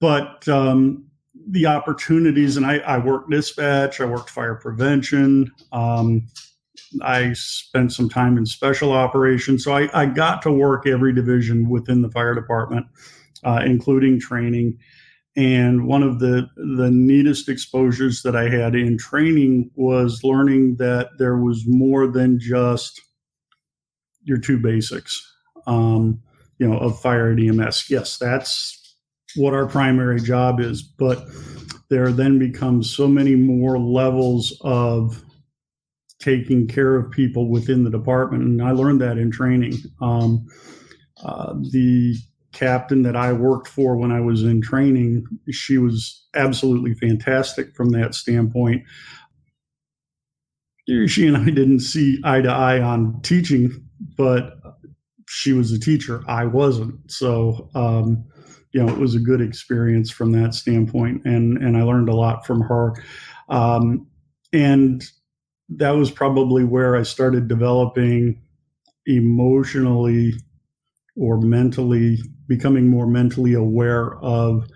but 0.00 0.48
um, 0.48 1.04
the 1.48 1.66
opportunities, 1.66 2.56
and 2.56 2.66
I, 2.66 2.78
I, 2.78 2.98
worked 2.98 3.30
dispatch, 3.30 4.00
I 4.00 4.04
worked 4.04 4.30
fire 4.30 4.54
prevention. 4.54 5.50
Um, 5.72 6.28
I 7.02 7.32
spent 7.32 7.92
some 7.92 8.08
time 8.08 8.36
in 8.36 8.46
special 8.46 8.92
operations. 8.92 9.64
So 9.64 9.72
I, 9.72 9.88
I, 9.94 10.06
got 10.06 10.42
to 10.42 10.52
work 10.52 10.86
every 10.86 11.14
division 11.14 11.68
within 11.68 12.02
the 12.02 12.10
fire 12.10 12.34
department, 12.34 12.86
uh, 13.44 13.62
including 13.64 14.20
training. 14.20 14.78
And 15.36 15.86
one 15.86 16.02
of 16.02 16.18
the, 16.18 16.48
the 16.56 16.90
neatest 16.90 17.48
exposures 17.48 18.22
that 18.22 18.36
I 18.36 18.50
had 18.50 18.74
in 18.74 18.98
training 18.98 19.70
was 19.74 20.22
learning 20.22 20.76
that 20.76 21.10
there 21.18 21.38
was 21.38 21.64
more 21.66 22.06
than 22.06 22.38
just 22.38 23.00
your 24.24 24.38
two 24.38 24.58
basics, 24.58 25.20
um, 25.66 26.22
you 26.58 26.68
know, 26.68 26.76
of 26.78 27.00
fire 27.00 27.30
and 27.30 27.40
EMS. 27.40 27.88
Yes, 27.88 28.18
that's 28.18 28.81
what 29.36 29.54
our 29.54 29.66
primary 29.66 30.20
job 30.20 30.60
is, 30.60 30.82
but 30.82 31.26
there 31.88 32.10
then 32.10 32.38
becomes 32.38 32.94
so 32.94 33.06
many 33.06 33.34
more 33.34 33.78
levels 33.78 34.56
of 34.62 35.22
taking 36.20 36.66
care 36.66 36.96
of 36.96 37.10
people 37.10 37.50
within 37.50 37.84
the 37.84 37.90
department. 37.90 38.44
And 38.44 38.62
I 38.62 38.70
learned 38.70 39.00
that 39.00 39.18
in 39.18 39.30
training. 39.30 39.74
Um, 40.00 40.46
uh, 41.22 41.54
the 41.70 42.14
captain 42.52 43.02
that 43.02 43.16
I 43.16 43.32
worked 43.32 43.68
for 43.68 43.96
when 43.96 44.12
I 44.12 44.20
was 44.20 44.42
in 44.42 44.60
training, 44.60 45.24
she 45.50 45.78
was 45.78 46.26
absolutely 46.34 46.94
fantastic 46.94 47.74
from 47.74 47.90
that 47.90 48.14
standpoint. 48.14 48.84
She 51.06 51.26
and 51.26 51.36
I 51.36 51.44
didn't 51.44 51.80
see 51.80 52.20
eye 52.24 52.40
to 52.40 52.50
eye 52.50 52.80
on 52.80 53.20
teaching, 53.22 53.88
but 54.16 54.54
she 55.28 55.52
was 55.52 55.72
a 55.72 55.78
teacher. 55.78 56.22
I 56.26 56.44
wasn't. 56.44 57.10
So, 57.10 57.70
um, 57.74 58.24
you 58.72 58.82
know, 58.82 58.92
it 58.92 58.98
was 58.98 59.14
a 59.14 59.20
good 59.20 59.40
experience 59.40 60.10
from 60.10 60.32
that 60.32 60.54
standpoint, 60.54 61.24
and 61.24 61.58
and 61.58 61.76
I 61.76 61.82
learned 61.82 62.08
a 62.08 62.16
lot 62.16 62.46
from 62.46 62.62
her. 62.62 62.94
Um, 63.48 64.06
and 64.52 65.04
that 65.68 65.90
was 65.90 66.10
probably 66.10 66.64
where 66.64 66.96
I 66.96 67.02
started 67.02 67.48
developing 67.48 68.40
emotionally 69.06 70.34
or 71.16 71.40
mentally 71.40 72.18
becoming 72.46 72.88
more 72.88 73.06
mentally 73.06 73.54
aware 73.54 74.16
of 74.18 74.68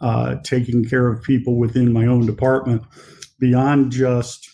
uh, 0.00 0.36
taking 0.44 0.84
care 0.84 1.08
of 1.08 1.22
people 1.22 1.56
within 1.56 1.92
my 1.92 2.06
own 2.06 2.26
department 2.26 2.82
beyond 3.38 3.92
just 3.92 4.50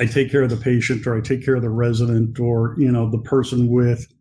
I 0.00 0.06
take 0.06 0.30
care 0.30 0.42
of 0.42 0.50
the 0.50 0.56
patient 0.56 1.06
or 1.06 1.16
I 1.16 1.20
take 1.20 1.44
care 1.44 1.56
of 1.56 1.62
the 1.62 1.70
resident 1.70 2.40
or 2.40 2.74
you 2.78 2.90
know 2.90 3.10
the 3.10 3.18
person 3.18 3.68
with 3.68 4.11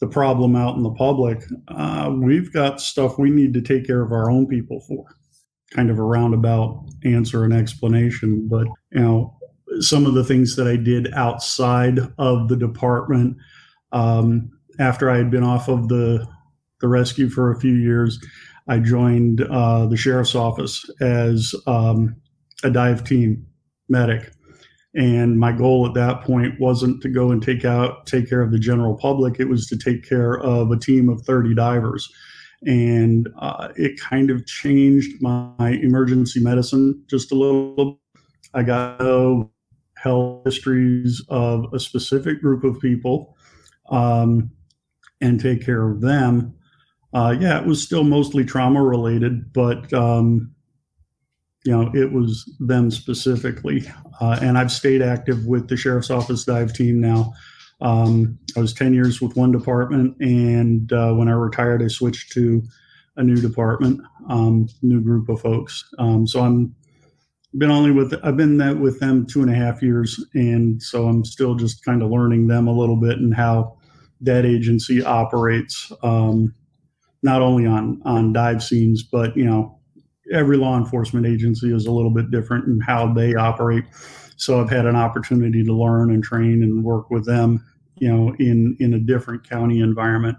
the 0.00 0.06
problem 0.06 0.54
out 0.54 0.76
in 0.76 0.82
the 0.82 0.92
public, 0.92 1.42
uh, 1.68 2.12
we've 2.14 2.52
got 2.52 2.80
stuff 2.80 3.18
we 3.18 3.30
need 3.30 3.52
to 3.54 3.60
take 3.60 3.86
care 3.86 4.02
of 4.02 4.12
our 4.12 4.30
own 4.30 4.46
people 4.46 4.80
for. 4.80 5.04
Kind 5.72 5.90
of 5.90 5.98
a 5.98 6.02
roundabout 6.02 6.86
answer 7.04 7.44
and 7.44 7.52
explanation, 7.52 8.48
but 8.48 8.66
you 8.92 9.00
know, 9.00 9.36
some 9.80 10.06
of 10.06 10.14
the 10.14 10.24
things 10.24 10.56
that 10.56 10.66
I 10.66 10.76
did 10.76 11.12
outside 11.12 11.98
of 12.16 12.48
the 12.48 12.56
department 12.56 13.36
um, 13.92 14.50
after 14.78 15.10
I 15.10 15.18
had 15.18 15.30
been 15.30 15.44
off 15.44 15.68
of 15.68 15.88
the 15.88 16.26
the 16.80 16.88
rescue 16.88 17.28
for 17.28 17.50
a 17.50 17.60
few 17.60 17.74
years, 17.74 18.18
I 18.68 18.78
joined 18.78 19.42
uh, 19.42 19.86
the 19.86 19.96
sheriff's 19.96 20.36
office 20.36 20.88
as 21.00 21.54
um, 21.66 22.16
a 22.62 22.70
dive 22.70 23.02
team 23.02 23.44
medic 23.88 24.32
and 24.94 25.38
my 25.38 25.52
goal 25.52 25.86
at 25.86 25.94
that 25.94 26.22
point 26.22 26.58
wasn't 26.58 27.02
to 27.02 27.08
go 27.08 27.30
and 27.30 27.42
take 27.42 27.64
out 27.64 28.06
take 28.06 28.28
care 28.28 28.40
of 28.40 28.50
the 28.50 28.58
general 28.58 28.96
public. 28.96 29.38
It 29.38 29.44
was 29.44 29.66
to 29.66 29.76
take 29.76 30.08
care 30.08 30.38
of 30.40 30.70
a 30.70 30.78
team 30.78 31.08
of 31.08 31.22
30 31.22 31.54
divers. 31.54 32.10
And 32.66 33.28
uh, 33.38 33.68
it 33.76 34.00
kind 34.00 34.30
of 34.30 34.44
changed 34.46 35.22
my 35.22 35.78
emergency 35.82 36.40
medicine 36.40 37.00
just 37.08 37.30
a 37.30 37.34
little. 37.34 38.00
I 38.54 38.62
got 38.62 39.00
health 39.96 40.42
histories 40.44 41.22
of 41.28 41.72
a 41.72 41.78
specific 41.78 42.40
group 42.40 42.64
of 42.64 42.80
people 42.80 43.36
um, 43.90 44.50
and 45.20 45.38
take 45.40 45.64
care 45.64 45.88
of 45.88 46.00
them. 46.00 46.54
Uh, 47.14 47.34
yeah 47.38 47.58
it 47.58 47.66
was 47.66 47.82
still 47.82 48.04
mostly 48.04 48.44
trauma 48.44 48.82
related 48.82 49.50
but 49.54 49.90
um, 49.94 50.54
you 51.64 51.72
know, 51.72 51.90
it 51.94 52.12
was 52.12 52.50
them 52.60 52.90
specifically. 52.90 53.84
Uh, 54.20 54.38
and 54.40 54.56
I've 54.56 54.72
stayed 54.72 55.02
active 55.02 55.46
with 55.46 55.68
the 55.68 55.76
sheriff's 55.76 56.10
office 56.10 56.44
dive 56.44 56.72
team 56.72 57.00
now. 57.00 57.32
Um, 57.80 58.38
I 58.56 58.60
was 58.60 58.72
10 58.72 58.94
years 58.94 59.20
with 59.20 59.36
one 59.36 59.52
department, 59.52 60.16
and 60.20 60.92
uh, 60.92 61.12
when 61.12 61.28
I 61.28 61.32
retired, 61.32 61.82
I 61.82 61.88
switched 61.88 62.32
to 62.32 62.62
a 63.16 63.22
new 63.22 63.40
department, 63.40 64.00
um, 64.28 64.68
new 64.82 65.00
group 65.00 65.28
of 65.28 65.40
folks. 65.40 65.84
Um, 65.98 66.26
so 66.26 66.40
I'm 66.40 66.74
been 67.56 67.70
only 67.70 67.90
with 67.90 68.14
I've 68.22 68.36
been 68.36 68.80
with 68.80 69.00
them 69.00 69.26
two 69.26 69.42
and 69.42 69.50
a 69.50 69.54
half 69.54 69.82
years, 69.82 70.22
and 70.34 70.82
so 70.82 71.06
I'm 71.08 71.24
still 71.24 71.54
just 71.54 71.84
kind 71.84 72.02
of 72.02 72.10
learning 72.10 72.46
them 72.46 72.68
a 72.68 72.72
little 72.72 72.96
bit 72.96 73.18
and 73.18 73.34
how 73.34 73.76
that 74.20 74.44
agency 74.44 75.02
operates, 75.02 75.90
um, 76.02 76.54
not 77.22 77.40
only 77.40 77.66
on 77.66 78.02
on 78.04 78.32
dive 78.32 78.62
scenes, 78.62 79.02
but 79.02 79.36
you 79.36 79.44
know 79.44 79.77
every 80.32 80.56
law 80.56 80.76
enforcement 80.76 81.26
agency 81.26 81.74
is 81.74 81.86
a 81.86 81.92
little 81.92 82.10
bit 82.10 82.30
different 82.30 82.66
in 82.66 82.80
how 82.80 83.12
they 83.12 83.34
operate. 83.34 83.84
So 84.36 84.60
I've 84.60 84.70
had 84.70 84.86
an 84.86 84.96
opportunity 84.96 85.64
to 85.64 85.72
learn 85.72 86.10
and 86.10 86.22
train 86.22 86.62
and 86.62 86.84
work 86.84 87.10
with 87.10 87.26
them, 87.26 87.64
you 87.96 88.08
know, 88.08 88.34
in 88.38 88.76
in 88.80 88.94
a 88.94 88.98
different 88.98 89.48
county 89.48 89.80
environment. 89.80 90.38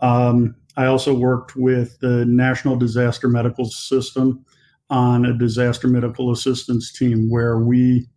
Um, 0.00 0.54
I 0.76 0.86
also 0.86 1.12
worked 1.12 1.56
with 1.56 1.98
the 2.00 2.24
National 2.24 2.76
Disaster 2.76 3.28
Medical 3.28 3.64
System 3.64 4.44
on 4.90 5.26
a 5.26 5.36
disaster 5.36 5.88
medical 5.88 6.30
assistance 6.30 6.92
team 6.92 7.28
where 7.28 7.58
we 7.58 8.08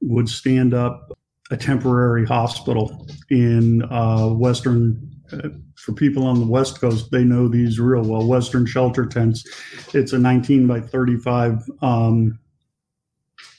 would 0.00 0.28
stand 0.28 0.74
up 0.74 1.10
a 1.50 1.56
temporary 1.56 2.24
hospital 2.24 3.06
in 3.30 3.82
uh, 3.90 4.28
western 4.28 5.10
uh, 5.32 5.48
for 5.82 5.92
people 5.92 6.24
on 6.24 6.38
the 6.38 6.46
West 6.46 6.80
Coast, 6.80 7.10
they 7.10 7.24
know 7.24 7.48
these 7.48 7.80
real 7.80 8.04
well. 8.04 8.24
Western 8.24 8.64
shelter 8.64 9.04
tents. 9.04 9.44
It's 9.92 10.12
a 10.12 10.18
19 10.18 10.68
by 10.68 10.80
35 10.80 11.58
um, 11.82 12.38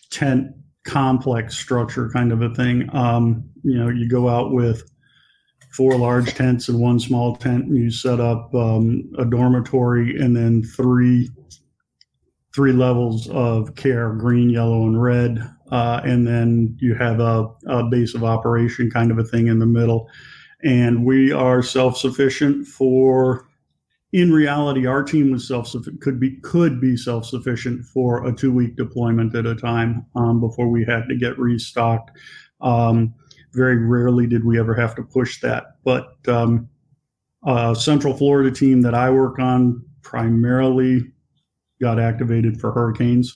tent 0.10 0.48
complex 0.86 1.58
structure 1.58 2.10
kind 2.10 2.32
of 2.32 2.42
a 2.42 2.54
thing. 2.56 2.90
Um, 2.94 3.50
you 3.64 3.78
know, 3.78 3.90
you 3.90 4.08
go 4.08 4.30
out 4.30 4.54
with 4.54 4.90
four 5.74 5.98
large 5.98 6.34
tents 6.34 6.70
and 6.70 6.80
one 6.80 6.98
small 6.98 7.36
tent, 7.36 7.66
and 7.66 7.76
you 7.76 7.92
set 7.92 8.22
up 8.22 8.56
um, 8.56 9.12
a 9.18 9.26
dormitory 9.26 10.18
and 10.18 10.36
then 10.36 10.64
three 10.64 11.30
three 12.56 12.72
levels 12.72 13.28
of 13.32 13.76
care: 13.76 14.14
green, 14.14 14.50
yellow, 14.50 14.84
and 14.84 15.02
red. 15.02 15.40
Uh, 15.72 16.00
and 16.06 16.26
then 16.26 16.78
you 16.80 16.96
have 16.96 17.20
a, 17.20 17.50
a 17.68 17.84
base 17.84 18.14
of 18.16 18.24
operation 18.24 18.90
kind 18.90 19.12
of 19.12 19.18
a 19.18 19.24
thing 19.26 19.48
in 19.48 19.60
the 19.60 19.66
middle. 19.66 20.08
And 20.64 21.06
we 21.06 21.32
are 21.32 21.62
self 21.62 21.98
sufficient 21.98 22.68
for 22.68 23.48
in 24.14 24.32
reality, 24.32 24.86
our 24.86 25.04
team 25.04 25.32
was 25.32 25.48
self 25.48 25.76
could 26.00 26.20
be 26.20 26.38
could 26.42 26.80
be 26.80 26.96
self 26.96 27.26
sufficient 27.26 27.84
for 27.84 28.28
a 28.28 28.34
two 28.34 28.54
week 28.54 28.76
deployment 28.76 29.36
at 29.36 29.48
a 29.48 29.56
time 29.56 30.06
um, 30.16 30.40
before 30.40 30.70
we 30.70 30.86
had 30.86 31.10
to 31.10 31.16
get 31.16 31.38
restocked. 31.40 32.12
Um, 32.62 33.16
very 33.54 33.78
rarely 33.78 34.28
did 34.28 34.46
we 34.46 34.60
ever 34.60 34.76
have 34.76 34.96
to 34.96 35.04
push 35.04 35.42
that, 35.42 35.78
but 35.84 36.16
um, 36.28 36.70
uh, 37.46 37.74
Central 37.74 38.16
Florida 38.16 38.52
team 38.52 38.82
that 38.82 38.94
I 38.94 39.10
work 39.10 39.40
on 39.40 39.84
primarily 40.04 41.12
got 41.82 42.00
activated 42.00 42.60
for 42.62 42.72
hurricanes, 42.72 43.36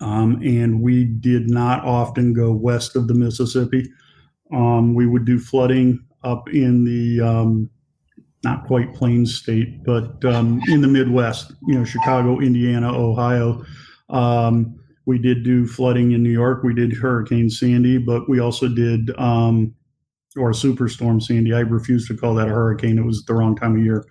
um, 0.00 0.40
and 0.44 0.82
we 0.82 1.04
did 1.04 1.48
not 1.48 1.84
often 1.84 2.34
go 2.34 2.52
west 2.52 2.96
of 2.96 3.08
the 3.08 3.14
Mississippi. 3.14 3.90
Um, 4.52 4.94
we 4.94 5.06
would 5.06 5.24
do 5.24 5.38
flooding 5.38 6.04
up 6.22 6.48
in 6.50 6.84
the 6.84 7.20
um, 7.20 7.70
not 8.42 8.66
quite 8.66 8.94
Plains 8.94 9.36
State, 9.36 9.84
but 9.84 10.24
um, 10.24 10.60
in 10.68 10.80
the 10.80 10.88
Midwest, 10.88 11.52
you 11.66 11.74
know, 11.74 11.84
Chicago, 11.84 12.40
Indiana, 12.40 12.92
Ohio. 12.92 13.64
Um, 14.08 14.76
we 15.06 15.18
did 15.18 15.44
do 15.44 15.66
flooding 15.66 16.12
in 16.12 16.22
New 16.22 16.30
York. 16.30 16.62
We 16.62 16.74
did 16.74 16.92
Hurricane 16.92 17.50
Sandy, 17.50 17.98
but 17.98 18.28
we 18.28 18.40
also 18.40 18.68
did, 18.68 19.10
um, 19.18 19.74
or 20.36 20.52
Superstorm 20.52 21.22
Sandy. 21.22 21.52
I 21.52 21.60
refuse 21.60 22.06
to 22.08 22.16
call 22.16 22.34
that 22.36 22.48
a 22.48 22.52
hurricane. 22.52 22.98
It 22.98 23.04
was 23.04 23.24
the 23.24 23.34
wrong 23.34 23.56
time 23.56 23.76
of 23.76 23.84
year. 23.84 24.06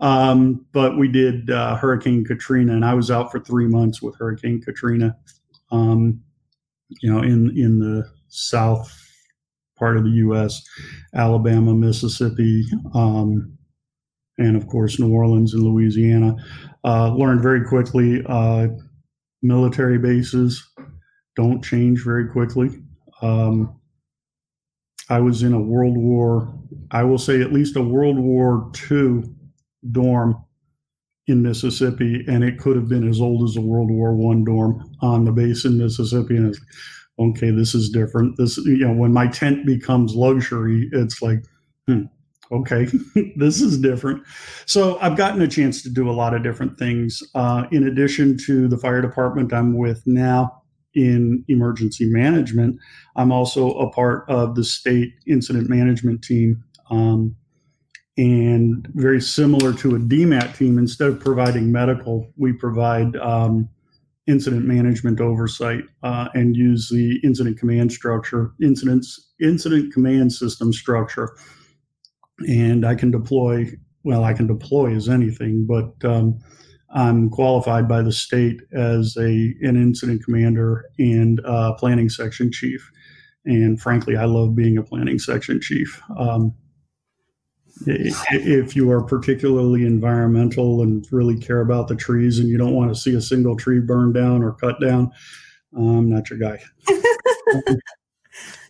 Um, 0.00 0.66
but 0.72 0.98
we 0.98 1.08
did 1.08 1.50
uh, 1.50 1.76
Hurricane 1.76 2.24
Katrina, 2.24 2.74
and 2.74 2.84
I 2.84 2.94
was 2.94 3.10
out 3.10 3.32
for 3.32 3.40
three 3.40 3.66
months 3.66 4.02
with 4.02 4.16
Hurricane 4.16 4.60
Katrina. 4.60 5.16
Um, 5.70 6.20
you 7.00 7.10
know, 7.12 7.22
in 7.22 7.56
in 7.56 7.78
the 7.78 8.08
south 8.28 9.03
part 9.84 9.98
of 9.98 10.04
the 10.04 10.10
U.S., 10.10 10.66
Alabama, 11.14 11.74
Mississippi, 11.74 12.64
um, 12.94 13.54
and 14.38 14.56
of 14.56 14.66
course 14.66 14.98
New 14.98 15.12
Orleans 15.12 15.52
and 15.52 15.62
Louisiana. 15.62 16.36
Uh, 16.84 17.14
learned 17.14 17.42
very 17.42 17.62
quickly 17.62 18.22
uh, 18.26 18.68
military 19.42 19.98
bases 19.98 20.66
don't 21.36 21.62
change 21.62 22.02
very 22.02 22.26
quickly. 22.30 22.70
Um, 23.20 23.78
I 25.10 25.20
was 25.20 25.42
in 25.42 25.52
a 25.52 25.60
World 25.60 25.98
War, 25.98 26.58
I 26.90 27.04
will 27.04 27.18
say 27.18 27.42
at 27.42 27.52
least 27.52 27.76
a 27.76 27.82
World 27.82 28.18
War 28.18 28.72
II 28.90 29.24
dorm 29.92 30.42
in 31.26 31.42
Mississippi, 31.42 32.24
and 32.26 32.42
it 32.42 32.58
could 32.58 32.76
have 32.76 32.88
been 32.88 33.06
as 33.06 33.20
old 33.20 33.46
as 33.46 33.56
a 33.56 33.60
World 33.60 33.90
War 33.90 34.14
One 34.14 34.44
dorm 34.44 34.90
on 35.02 35.26
the 35.26 35.32
base 35.32 35.66
in 35.66 35.76
Mississippi. 35.76 36.38
And 36.38 36.56
okay, 37.18 37.50
this 37.50 37.74
is 37.74 37.90
different. 37.90 38.36
This, 38.36 38.56
you 38.58 38.78
know, 38.78 38.92
when 38.92 39.12
my 39.12 39.26
tent 39.26 39.66
becomes 39.66 40.14
luxury, 40.14 40.88
it's 40.92 41.22
like, 41.22 41.44
hmm, 41.86 42.04
okay, 42.50 42.86
this 43.36 43.60
is 43.60 43.78
different. 43.78 44.22
So 44.66 44.98
I've 45.00 45.16
gotten 45.16 45.42
a 45.42 45.48
chance 45.48 45.82
to 45.82 45.90
do 45.90 46.08
a 46.08 46.12
lot 46.12 46.34
of 46.34 46.42
different 46.42 46.78
things. 46.78 47.22
Uh, 47.34 47.64
in 47.70 47.86
addition 47.86 48.36
to 48.46 48.68
the 48.68 48.78
fire 48.78 49.00
department 49.00 49.52
I'm 49.52 49.78
with 49.78 50.02
now 50.06 50.62
in 50.94 51.44
emergency 51.48 52.06
management, 52.06 52.78
I'm 53.16 53.32
also 53.32 53.70
a 53.78 53.90
part 53.90 54.28
of 54.28 54.54
the 54.54 54.64
state 54.64 55.12
incident 55.26 55.68
management 55.68 56.22
team. 56.22 56.62
Um, 56.90 57.36
and 58.16 58.86
very 58.94 59.20
similar 59.20 59.72
to 59.72 59.96
a 59.96 59.98
DMAT 59.98 60.56
team, 60.56 60.78
instead 60.78 61.08
of 61.08 61.18
providing 61.18 61.72
medical, 61.72 62.30
we 62.36 62.52
provide 62.52 63.16
um, 63.16 63.68
incident 64.26 64.64
management 64.64 65.20
oversight 65.20 65.84
uh, 66.02 66.28
and 66.34 66.56
use 66.56 66.88
the 66.88 67.20
incident 67.22 67.58
command 67.58 67.92
structure, 67.92 68.52
incidents, 68.62 69.32
incident 69.40 69.92
command 69.92 70.32
system 70.32 70.72
structure 70.72 71.36
and 72.40 72.84
I 72.84 72.94
can 72.94 73.10
deploy. 73.10 73.66
Well, 74.02 74.24
I 74.24 74.34
can 74.34 74.46
deploy 74.46 74.94
as 74.94 75.08
anything, 75.08 75.66
but 75.66 75.92
um, 76.08 76.38
I'm 76.94 77.30
qualified 77.30 77.88
by 77.88 78.02
the 78.02 78.12
state 78.12 78.60
as 78.72 79.16
a 79.16 79.54
an 79.62 79.76
incident 79.76 80.24
commander 80.24 80.84
and 80.98 81.40
uh, 81.46 81.72
planning 81.74 82.08
section 82.08 82.52
chief. 82.52 82.90
And 83.46 83.80
frankly, 83.80 84.16
I 84.16 84.24
love 84.24 84.54
being 84.54 84.78
a 84.78 84.82
planning 84.82 85.18
section 85.18 85.60
chief. 85.60 86.00
Um, 86.18 86.54
if 87.86 88.76
you 88.76 88.90
are 88.90 89.02
particularly 89.02 89.84
environmental 89.84 90.82
and 90.82 91.06
really 91.10 91.38
care 91.38 91.60
about 91.60 91.88
the 91.88 91.96
trees 91.96 92.38
and 92.38 92.48
you 92.48 92.56
don't 92.56 92.74
want 92.74 92.94
to 92.94 93.00
see 93.00 93.14
a 93.14 93.20
single 93.20 93.56
tree 93.56 93.80
burned 93.80 94.14
down 94.14 94.42
or 94.42 94.52
cut 94.52 94.80
down, 94.80 95.10
I'm 95.76 96.08
not 96.08 96.30
your 96.30 96.38
guy. 96.38 96.62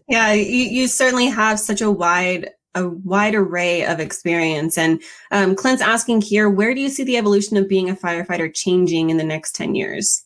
yeah, 0.08 0.32
you, 0.32 0.42
you 0.42 0.88
certainly 0.88 1.26
have 1.26 1.60
such 1.60 1.80
a 1.80 1.90
wide 1.90 2.50
a 2.76 2.88
wide 2.88 3.34
array 3.36 3.84
of 3.84 4.00
experience. 4.00 4.76
And 4.76 5.00
um, 5.30 5.54
Clint's 5.54 5.82
asking 5.82 6.22
here, 6.22 6.50
where 6.50 6.74
do 6.74 6.80
you 6.80 6.88
see 6.88 7.04
the 7.04 7.16
evolution 7.16 7.56
of 7.56 7.68
being 7.68 7.88
a 7.88 7.94
firefighter 7.94 8.52
changing 8.52 9.10
in 9.10 9.16
the 9.16 9.22
next 9.22 9.54
10 9.54 9.76
years? 9.76 10.24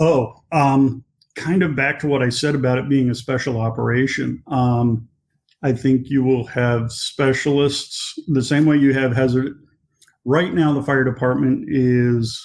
Oh, 0.00 0.42
um, 0.50 1.04
kind 1.34 1.62
of 1.62 1.76
back 1.76 1.98
to 2.00 2.06
what 2.06 2.22
I 2.22 2.30
said 2.30 2.54
about 2.54 2.78
it 2.78 2.88
being 2.88 3.10
a 3.10 3.14
special 3.14 3.60
operation. 3.60 4.42
Um, 4.46 5.08
I 5.62 5.72
think 5.72 6.08
you 6.08 6.22
will 6.22 6.46
have 6.46 6.92
specialists 6.92 8.18
the 8.28 8.42
same 8.42 8.64
way 8.66 8.76
you 8.76 8.94
have 8.94 9.14
hazard. 9.14 9.58
Right 10.24 10.54
now, 10.54 10.72
the 10.72 10.82
fire 10.82 11.04
department 11.04 11.64
is 11.68 12.38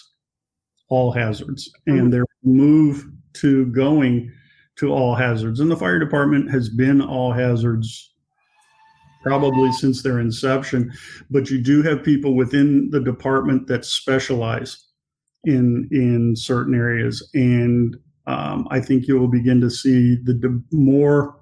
all 0.89 1.11
hazards, 1.11 1.71
and 1.85 1.97
mm-hmm. 1.97 2.09
their 2.09 2.25
move 2.43 3.05
to 3.33 3.65
going 3.67 4.31
to 4.77 4.91
all 4.91 5.15
hazards. 5.15 5.59
And 5.59 5.69
the 5.69 5.77
fire 5.77 5.99
department 5.99 6.51
has 6.51 6.69
been 6.69 7.01
all 7.01 7.31
hazards 7.31 8.13
probably 9.21 9.71
since 9.71 10.03
their 10.03 10.19
inception. 10.19 10.91
But 11.29 11.49
you 11.49 11.61
do 11.61 11.81
have 11.83 12.03
people 12.03 12.35
within 12.35 12.89
the 12.89 12.99
department 12.99 13.67
that 13.67 13.85
specialize 13.85 14.85
in 15.45 15.87
in 15.91 16.35
certain 16.35 16.75
areas, 16.75 17.27
and 17.33 17.95
um, 18.27 18.67
I 18.71 18.79
think 18.79 19.07
you 19.07 19.19
will 19.19 19.27
begin 19.27 19.61
to 19.61 19.69
see 19.69 20.17
the 20.23 20.33
de- 20.33 20.61
more 20.71 21.35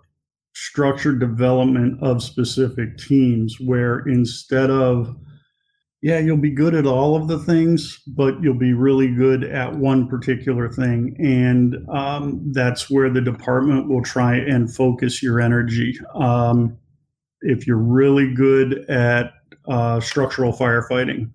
structured 0.53 1.19
development 1.19 2.01
of 2.01 2.23
specific 2.23 2.97
teams 2.97 3.57
where 3.59 3.99
instead 3.99 4.69
of 4.69 5.15
yeah 6.01 6.19
you'll 6.19 6.35
be 6.35 6.51
good 6.51 6.75
at 6.75 6.85
all 6.85 7.15
of 7.15 7.27
the 7.27 7.39
things 7.39 8.01
but 8.07 8.41
you'll 8.41 8.53
be 8.53 8.73
really 8.73 9.07
good 9.07 9.43
at 9.45 9.73
one 9.73 10.07
particular 10.07 10.69
thing 10.69 11.15
and 11.19 11.77
um, 11.89 12.41
that's 12.51 12.89
where 12.89 13.09
the 13.09 13.21
department 13.21 13.87
will 13.87 14.03
try 14.03 14.35
and 14.35 14.73
focus 14.75 15.23
your 15.23 15.39
energy 15.39 15.97
um, 16.15 16.77
if 17.41 17.65
you're 17.65 17.77
really 17.77 18.33
good 18.33 18.89
at 18.89 19.33
uh, 19.67 19.99
structural 19.99 20.53
firefighting, 20.53 21.29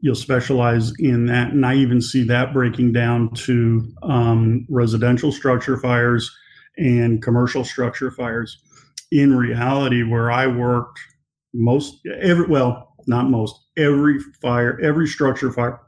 you'll 0.00 0.14
specialize 0.14 0.92
in 0.98 1.26
that. 1.26 1.52
And 1.52 1.64
I 1.64 1.74
even 1.74 2.00
see 2.00 2.24
that 2.24 2.52
breaking 2.52 2.92
down 2.92 3.32
to 3.34 3.92
um, 4.02 4.66
residential 4.68 5.32
structure 5.32 5.76
fires 5.76 6.34
and 6.76 7.22
commercial 7.22 7.64
structure 7.64 8.10
fires. 8.10 8.62
In 9.12 9.36
reality, 9.36 10.02
where 10.02 10.30
I 10.30 10.46
worked, 10.46 11.00
most 11.52 12.00
every 12.20 12.46
well, 12.46 12.94
not 13.06 13.28
most 13.28 13.60
every 13.76 14.20
fire, 14.40 14.78
every 14.80 15.06
structure 15.06 15.50
fire 15.50 15.80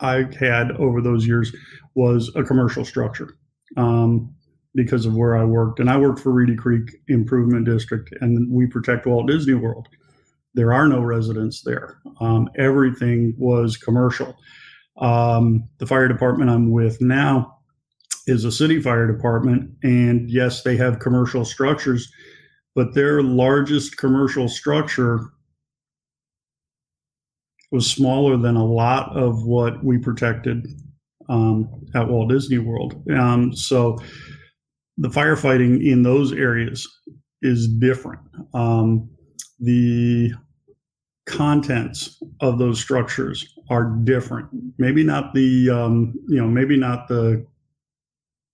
I 0.00 0.26
had 0.38 0.72
over 0.72 1.00
those 1.00 1.26
years 1.26 1.54
was 1.94 2.30
a 2.34 2.42
commercial 2.42 2.84
structure. 2.84 3.36
Um, 3.76 4.34
because 4.74 5.06
of 5.06 5.14
where 5.14 5.36
I 5.36 5.44
worked. 5.44 5.80
And 5.80 5.90
I 5.90 5.96
worked 5.96 6.20
for 6.20 6.30
Reedy 6.32 6.56
Creek 6.56 6.90
Improvement 7.08 7.66
District, 7.66 8.10
and 8.20 8.50
we 8.50 8.66
protect 8.66 9.06
Walt 9.06 9.26
Disney 9.26 9.54
World. 9.54 9.88
There 10.54 10.72
are 10.72 10.88
no 10.88 11.00
residents 11.00 11.62
there. 11.62 11.98
Um, 12.20 12.48
everything 12.56 13.34
was 13.38 13.76
commercial. 13.76 14.36
Um, 14.98 15.68
the 15.78 15.86
fire 15.86 16.08
department 16.08 16.50
I'm 16.50 16.70
with 16.70 17.00
now 17.00 17.51
is 18.26 18.44
a 18.44 18.52
city 18.52 18.80
fire 18.80 19.06
department, 19.06 19.70
and 19.82 20.30
yes, 20.30 20.62
they 20.62 20.76
have 20.76 20.98
commercial 20.98 21.44
structures, 21.44 22.10
but 22.74 22.94
their 22.94 23.22
largest 23.22 23.96
commercial 23.96 24.48
structure 24.48 25.20
was 27.70 27.90
smaller 27.90 28.36
than 28.36 28.56
a 28.56 28.64
lot 28.64 29.16
of 29.16 29.44
what 29.44 29.82
we 29.82 29.98
protected 29.98 30.66
um, 31.28 31.68
at 31.94 32.06
Walt 32.06 32.28
Disney 32.28 32.58
World. 32.58 33.02
Um, 33.10 33.54
so 33.54 33.98
the 34.98 35.08
firefighting 35.08 35.84
in 35.84 36.02
those 36.02 36.32
areas 36.32 36.86
is 37.40 37.66
different. 37.66 38.20
Um, 38.54 39.08
the 39.58 40.32
contents 41.26 42.22
of 42.40 42.58
those 42.58 42.80
structures 42.80 43.54
are 43.70 43.84
different. 44.04 44.48
Maybe 44.78 45.02
not 45.02 45.32
the 45.34 45.70
um, 45.70 46.14
you 46.28 46.40
know 46.40 46.48
maybe 46.48 46.76
not 46.76 47.08
the 47.08 47.46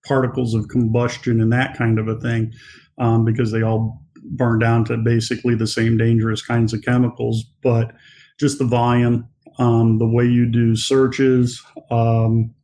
particles 0.09 0.55
of 0.55 0.69
combustion 0.69 1.41
and 1.41 1.53
that 1.53 1.77
kind 1.77 1.99
of 1.99 2.09
a 2.09 2.19
thing, 2.21 2.53
um, 2.99 3.25
because 3.25 3.53
they 3.53 3.63
all 3.63 4.03
burn 4.31 4.59
down 4.59 4.85
to 4.87 4.97
basically 4.97 5.55
the 5.55 5.67
same 5.67 5.97
dangerous 5.97 6.43
kinds 6.43 6.73
of 6.73 6.83
chemicals, 6.83 7.45
but 7.63 7.93
just 8.41 8.59
the 8.59 8.65
volume, 8.65 9.29
um, 9.59 9.99
the 9.99 10.09
way 10.09 10.25
you 10.25 10.47
do 10.51 10.75
searches, 10.75 11.63
um, 11.91 12.55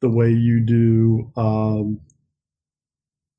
the 0.00 0.08
way 0.08 0.30
you 0.30 0.60
do 0.60 1.30
um, 1.36 2.00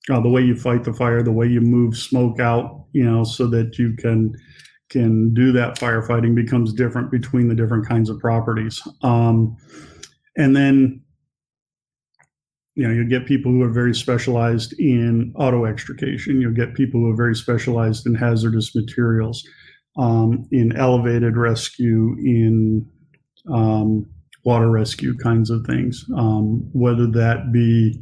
uh, 0.10 0.22
the 0.22 0.30
way 0.30 0.42
you 0.42 0.56
fight 0.56 0.84
the 0.84 0.94
fire, 0.94 1.22
the 1.22 1.32
way 1.32 1.48
you 1.48 1.62
move 1.62 1.98
smoke 1.98 2.40
out, 2.40 2.86
you 2.94 3.04
know, 3.04 3.24
so 3.24 3.48
that 3.48 3.78
you 3.78 3.94
can 3.98 4.34
can 4.90 5.34
do 5.34 5.52
that 5.52 5.78
firefighting 5.78 6.34
becomes 6.34 6.72
different 6.74 7.12
between 7.12 7.50
the 7.50 7.56
different 7.56 7.86
kinds 7.86 8.10
of 8.10 8.18
properties. 8.20 8.82
Um, 9.02 9.58
and 10.38 10.56
then, 10.56 11.02
you 12.78 12.88
know, 12.88 12.94
you 12.94 13.04
get 13.04 13.26
people 13.26 13.52
who 13.52 13.64
are 13.64 13.72
very 13.72 13.96
specialized 13.96 14.80
in 14.80 15.34
auto 15.36 15.66
extrication. 15.66 16.40
You'll 16.40 16.54
get 16.54 16.76
people 16.76 17.02
who 17.02 17.10
are 17.12 17.16
very 17.16 17.36
specialized 17.36 18.06
in 18.06 18.14
hazardous 18.14 18.76
materials, 18.76 19.44
um, 19.98 20.48
in 20.52 20.76
elevated 20.78 21.38
rescue, 21.38 22.16
in 22.20 22.88
um, 23.52 24.06
water 24.46 24.70
rescue 24.70 25.18
kinds 25.18 25.50
of 25.50 25.66
things. 25.66 26.06
Um, 26.16 26.70
whether 26.72 27.08
that 27.08 27.52
be 27.52 28.00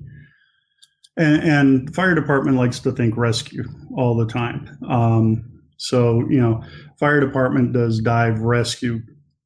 and, 1.16 1.42
and, 1.42 1.96
fire 1.96 2.14
department 2.14 2.58
likes 2.58 2.80
to 2.80 2.92
think 2.92 3.16
rescue 3.16 3.64
all 3.96 4.18
the 4.18 4.28
time. 4.28 4.78
Um, 4.90 5.62
so, 5.78 6.20
you 6.30 6.42
know, 6.42 6.62
fire 7.00 7.22
department 7.22 7.72
does 7.72 8.02
dive 8.02 8.42
rescue 8.42 9.00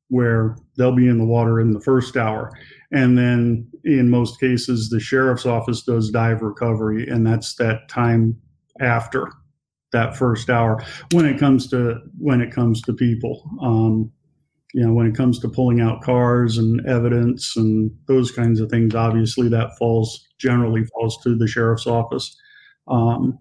where 0.08 0.58
they'll 0.76 0.96
be 0.96 1.08
in 1.08 1.20
the 1.20 1.26
water 1.26 1.60
in 1.60 1.72
the 1.72 1.80
first 1.80 2.18
hour. 2.18 2.52
And 2.92 3.16
then 3.16 3.70
in 3.84 4.10
most 4.10 4.40
cases, 4.40 4.90
the 4.90 5.00
sheriff's 5.00 5.46
office 5.46 5.84
does 5.84 6.12
dive 6.12 6.42
recovery, 6.42 7.08
and 7.08 7.26
that's 7.26 7.56
that 7.56 7.90
time 7.90 8.40
after 8.80 9.32
that 9.92 10.16
first 10.16 10.50
hour 10.50 10.84
when 11.12 11.26
it 11.26 11.40
comes 11.40 11.68
to 11.68 11.96
when 12.18 12.42
it 12.42 12.52
comes 12.52 12.82
to 12.84 12.94
people. 12.94 13.44
Um, 13.62 14.12
you 14.74 14.86
know, 14.86 14.94
when 14.94 15.08
it 15.08 15.16
comes 15.16 15.40
to 15.40 15.50
pulling 15.50 15.82
out 15.82 16.04
cars 16.04 16.58
and 16.58 16.86
evidence 16.86 17.56
and 17.58 17.92
those 18.08 18.32
kinds 18.32 18.60
of 18.60 18.70
things, 18.70 18.94
obviously 18.94 19.50
that 19.50 19.76
falls 19.80 20.28
generally 20.38 20.86
falls 20.86 21.18
to 21.24 21.36
the 21.36 21.48
sheriff's 21.48 21.88
office. 21.88 22.38
Um, 22.88 23.40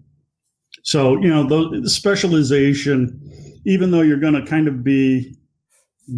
so, 0.83 1.21
you 1.21 1.27
know, 1.27 1.43
the 1.47 1.89
specialization, 1.89 3.61
even 3.65 3.91
though 3.91 4.01
you're 4.01 4.17
going 4.17 4.33
to 4.33 4.45
kind 4.45 4.67
of 4.67 4.83
be 4.83 5.37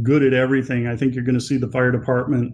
good 0.02 0.24
at 0.24 0.34
everything, 0.34 0.88
I 0.88 0.96
think 0.96 1.14
you're 1.14 1.26
going 1.26 1.36
to 1.36 1.42
see 1.42 1.58
the 1.58 1.72
fire 1.72 1.92
department 1.92 2.54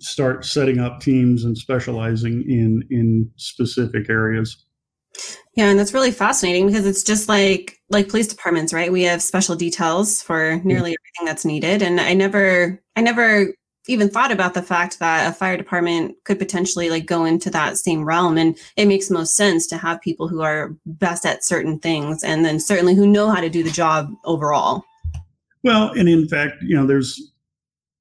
start 0.00 0.44
setting 0.44 0.78
up 0.78 1.00
teams 1.00 1.44
and 1.44 1.56
specializing 1.56 2.44
in 2.48 2.84
in 2.90 3.30
specific 3.36 4.08
areas. 4.08 4.64
Yeah, 5.56 5.66
and 5.66 5.78
that's 5.78 5.94
really 5.94 6.12
fascinating 6.12 6.66
because 6.66 6.86
it's 6.86 7.02
just 7.02 7.28
like 7.28 7.78
like 7.90 8.08
police 8.08 8.28
departments, 8.28 8.72
right? 8.72 8.92
We 8.92 9.02
have 9.02 9.22
special 9.22 9.56
details 9.56 10.22
for 10.22 10.52
mm-hmm. 10.52 10.68
nearly 10.68 10.90
everything 10.90 11.26
that's 11.26 11.44
needed, 11.44 11.82
and 11.82 12.00
I 12.00 12.14
never 12.14 12.80
I 12.96 13.00
never 13.00 13.48
even 13.88 14.10
thought 14.10 14.30
about 14.30 14.54
the 14.54 14.62
fact 14.62 14.98
that 14.98 15.28
a 15.28 15.34
fire 15.34 15.56
department 15.56 16.14
could 16.24 16.38
potentially 16.38 16.90
like 16.90 17.06
go 17.06 17.24
into 17.24 17.50
that 17.50 17.78
same 17.78 18.04
realm 18.04 18.36
and 18.36 18.56
it 18.76 18.86
makes 18.86 19.10
most 19.10 19.34
sense 19.34 19.66
to 19.66 19.76
have 19.76 20.00
people 20.00 20.28
who 20.28 20.42
are 20.42 20.76
best 20.86 21.24
at 21.24 21.44
certain 21.44 21.78
things 21.78 22.22
and 22.22 22.44
then 22.44 22.60
certainly 22.60 22.94
who 22.94 23.06
know 23.06 23.30
how 23.30 23.40
to 23.40 23.48
do 23.48 23.62
the 23.62 23.70
job 23.70 24.12
overall 24.24 24.84
well 25.64 25.90
and 25.92 26.08
in 26.08 26.28
fact 26.28 26.54
you 26.62 26.76
know 26.76 26.86
there's 26.86 27.29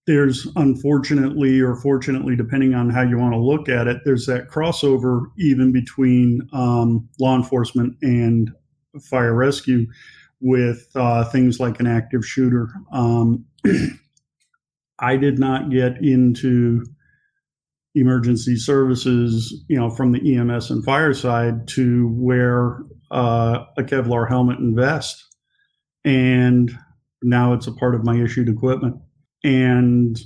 there's 0.10 0.48
unfortunately 0.56 1.62
or 1.62 1.76
fortunately 1.76 2.36
depending 2.36 2.74
on 2.74 2.90
how 2.90 3.02
you 3.02 3.16
want 3.16 3.32
to 3.32 3.40
look 3.40 3.70
at 3.70 3.88
it 3.88 3.98
there's 4.06 4.26
that 4.26 4.50
crossover 4.50 5.26
even 5.38 5.72
between 5.72 6.42
um, 6.52 7.08
law 7.20 7.36
enforcement 7.36 7.96
and 8.02 8.52
fire 9.00 9.36
rescue 9.36 9.86
with 10.42 10.90
uh, 10.96 11.24
things 11.26 11.60
like 11.60 11.80
an 11.80 11.86
active 11.86 12.26
shooter 12.26 12.70
um, 12.92 13.46
I 15.00 15.16
did 15.16 15.40
not 15.40 15.70
get 15.70 16.04
into 16.04 16.84
emergency 17.96 18.56
services, 18.56 19.64
you 19.68 19.78
know, 19.78 19.90
from 19.90 20.12
the 20.12 20.36
EMS 20.36 20.70
and 20.72 20.84
fire 20.84 21.14
side 21.14 21.68
to 21.70 22.10
wear 22.16 22.80
uh, 23.12 23.66
a 23.78 23.84
Kevlar 23.84 24.28
helmet 24.28 24.60
and 24.60 24.76
vest. 24.76 25.26
And 26.04 26.72
now 27.22 27.54
it's 27.54 27.68
a 27.68 27.72
part 27.72 27.96
of 27.96 28.04
my 28.04 28.22
issued 28.22 28.50
equipment. 28.50 28.98
And 29.44 30.20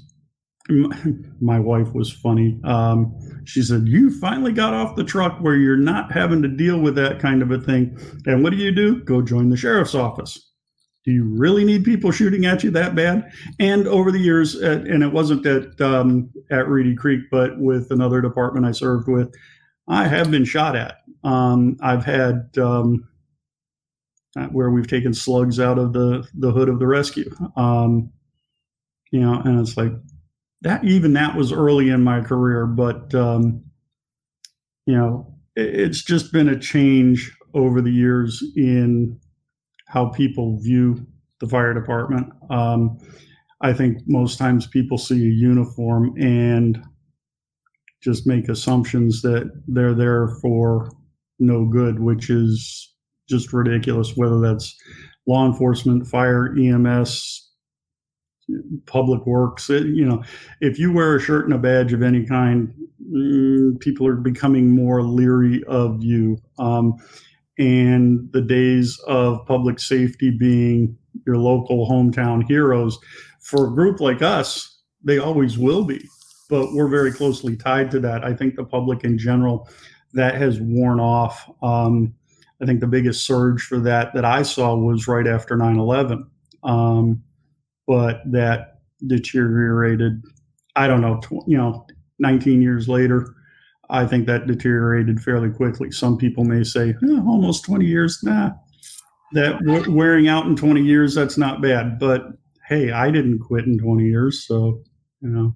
my 1.41 1.59
wife 1.59 1.93
was 1.93 2.11
funny. 2.11 2.59
Um, 2.63 3.15
she 3.45 3.61
said, 3.61 3.87
You 3.87 4.17
finally 4.19 4.53
got 4.53 4.73
off 4.73 4.95
the 4.95 5.03
truck 5.03 5.39
where 5.39 5.55
you're 5.55 5.77
not 5.77 6.11
having 6.11 6.41
to 6.41 6.47
deal 6.47 6.79
with 6.79 6.95
that 6.95 7.19
kind 7.19 7.41
of 7.41 7.51
a 7.51 7.59
thing. 7.59 7.97
And 8.25 8.43
what 8.43 8.51
do 8.51 8.57
you 8.57 8.71
do? 8.71 9.03
Go 9.03 9.21
join 9.21 9.49
the 9.49 9.57
sheriff's 9.57 9.95
office 9.95 10.53
do 11.03 11.11
you 11.11 11.25
really 11.25 11.65
need 11.65 11.83
people 11.83 12.11
shooting 12.11 12.45
at 12.45 12.63
you 12.63 12.71
that 12.71 12.95
bad? 12.95 13.31
And 13.59 13.87
over 13.87 14.11
the 14.11 14.19
years, 14.19 14.55
at, 14.61 14.81
and 14.81 15.03
it 15.03 15.11
wasn't 15.11 15.45
at 15.45 15.79
um, 15.81 16.29
at 16.49 16.67
Reedy 16.67 16.95
Creek, 16.95 17.21
but 17.29 17.59
with 17.59 17.91
another 17.91 18.21
department 18.21 18.65
I 18.65 18.71
served 18.71 19.07
with, 19.07 19.33
I 19.87 20.07
have 20.07 20.31
been 20.31 20.45
shot 20.45 20.75
at. 20.75 20.99
Um, 21.23 21.77
I've 21.81 22.05
had 22.05 22.49
um, 22.57 23.07
where 24.51 24.69
we've 24.69 24.87
taken 24.87 25.13
slugs 25.13 25.59
out 25.59 25.77
of 25.77 25.91
the 25.93 26.25
the 26.35 26.51
hood 26.51 26.69
of 26.69 26.79
the 26.79 26.87
rescue. 26.87 27.29
Um, 27.57 28.09
you 29.13 29.19
know, 29.19 29.39
and 29.45 29.59
it's 29.59 29.77
like 29.77 29.91
that. 30.63 30.83
Even 30.83 31.13
that 31.13 31.37
was 31.37 31.53
early 31.53 31.89
in 31.89 32.03
my 32.03 32.19
career, 32.19 32.65
but 32.65 33.13
um, 33.13 33.63
you 34.87 34.97
know, 34.97 35.35
it, 35.55 35.79
it's 35.79 36.01
just 36.01 36.33
been 36.33 36.49
a 36.49 36.59
change 36.59 37.31
over 37.53 37.79
the 37.79 37.91
years 37.91 38.43
in 38.55 39.19
how 39.87 40.07
people 40.07 40.59
view 40.59 41.05
the 41.39 41.47
fire 41.47 41.75
department. 41.75 42.27
Um, 42.49 42.97
I 43.61 43.71
think 43.71 43.99
most 44.07 44.39
times 44.39 44.65
people 44.65 44.97
see 44.97 45.23
a 45.27 45.31
uniform 45.31 46.15
and 46.19 46.83
just 48.01 48.25
make 48.25 48.49
assumptions 48.49 49.21
that 49.21 49.51
they're 49.67 49.93
there 49.93 50.29
for 50.41 50.89
no 51.37 51.65
good, 51.65 51.99
which 51.99 52.31
is 52.31 52.95
just 53.29 53.53
ridiculous, 53.53 54.17
whether 54.17 54.39
that's 54.39 54.75
law 55.27 55.45
enforcement, 55.45 56.07
fire, 56.07 56.55
EMS, 56.57 57.42
public 58.85 59.25
works. 59.25 59.69
It, 59.69 59.87
you 59.87 60.05
know, 60.05 60.23
if 60.61 60.79
you 60.79 60.91
wear 60.91 61.15
a 61.15 61.21
shirt 61.21 61.45
and 61.45 61.53
a 61.53 61.57
badge 61.57 61.93
of 61.93 62.01
any 62.01 62.25
kind, 62.25 62.73
mm, 63.11 63.79
people 63.79 64.07
are 64.07 64.15
becoming 64.15 64.71
more 64.71 65.01
leery 65.01 65.63
of 65.65 66.03
you. 66.03 66.37
Um, 66.59 66.97
and 67.59 68.31
the 68.31 68.41
days 68.41 68.99
of 69.07 69.45
public 69.45 69.79
safety 69.79 70.31
being 70.31 70.97
your 71.25 71.37
local 71.37 71.87
hometown 71.89 72.43
heroes. 72.47 72.97
For 73.41 73.67
a 73.67 73.71
group 73.71 73.99
like 73.99 74.21
us, 74.21 74.81
they 75.03 75.19
always 75.19 75.57
will 75.57 75.83
be, 75.83 76.03
but 76.49 76.73
we're 76.73 76.87
very 76.87 77.11
closely 77.11 77.55
tied 77.55 77.91
to 77.91 77.99
that. 78.01 78.23
I 78.23 78.33
think 78.33 78.55
the 78.55 78.63
public 78.63 79.03
in 79.03 79.17
general, 79.17 79.69
that 80.13 80.35
has 80.35 80.59
worn 80.59 80.99
off. 80.99 81.49
Um, 81.61 82.13
I 82.61 82.65
think 82.65 82.79
the 82.79 82.87
biggest 82.87 83.25
surge 83.25 83.63
for 83.63 83.79
that 83.79 84.13
that 84.13 84.25
I 84.25 84.43
saw 84.43 84.75
was 84.75 85.07
right 85.07 85.27
after 85.27 85.57
9 85.57 85.77
11. 85.77 86.25
Um, 86.63 87.23
but 87.87 88.21
that 88.31 88.79
deteriorated, 89.07 90.23
I 90.75 90.87
don't 90.87 91.01
know, 91.01 91.19
tw- 91.21 91.47
you 91.47 91.57
know, 91.57 91.85
19 92.19 92.61
years 92.61 92.87
later. 92.87 93.35
I 93.89 94.07
think 94.07 94.25
that 94.27 94.47
deteriorated 94.47 95.21
fairly 95.21 95.49
quickly. 95.49 95.91
Some 95.91 96.17
people 96.17 96.45
may 96.45 96.63
say, 96.63 96.89
eh, 96.89 97.21
almost 97.27 97.65
20 97.65 97.85
years. 97.85 98.19
Nah, 98.23 98.51
that 99.33 99.59
w- 99.65 99.91
wearing 99.91 100.27
out 100.27 100.45
in 100.45 100.55
20 100.55 100.81
years, 100.81 101.13
that's 101.13 101.37
not 101.37 101.61
bad. 101.61 101.99
But 101.99 102.27
hey, 102.67 102.91
I 102.91 103.11
didn't 103.11 103.39
quit 103.39 103.65
in 103.65 103.77
20 103.77 104.05
years. 104.05 104.47
So, 104.47 104.81
you 105.21 105.29
know. 105.29 105.53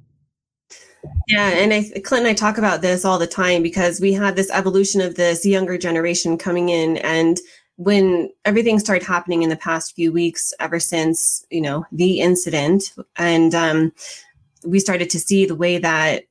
Yeah, 1.28 1.50
and 1.50 1.74
I, 1.74 1.84
Clint 2.04 2.26
and 2.26 2.28
I 2.28 2.34
talk 2.34 2.58
about 2.58 2.82
this 2.82 3.06
all 3.06 3.18
the 3.18 3.28
time 3.28 3.64
because 3.64 4.02
we 4.02 4.14
have 4.14 4.36
this 4.36 4.52
evolution 4.52 5.00
of 5.00 5.16
this 5.16 5.46
younger 5.46 5.78
generation 5.78 6.38
coming 6.38 6.70
in, 6.70 6.98
and 6.98 7.40
when 7.78 8.30
everything 8.44 8.80
started 8.80 9.06
happening 9.06 9.44
in 9.44 9.50
the 9.50 9.56
past 9.56 9.96
few 9.96 10.12
weeks, 10.12 10.54
ever 10.60 10.80
since 10.80 11.46
you 11.50 11.62
know 11.62 11.86
the 11.92 12.20
incident, 12.20 12.94
and 13.16 13.56
um, 13.56 13.94
we 14.66 14.80
started 14.80 15.10
to 15.12 15.20
see 15.20 15.46
the 15.46 15.56
way 15.56 15.78
that 15.78 16.24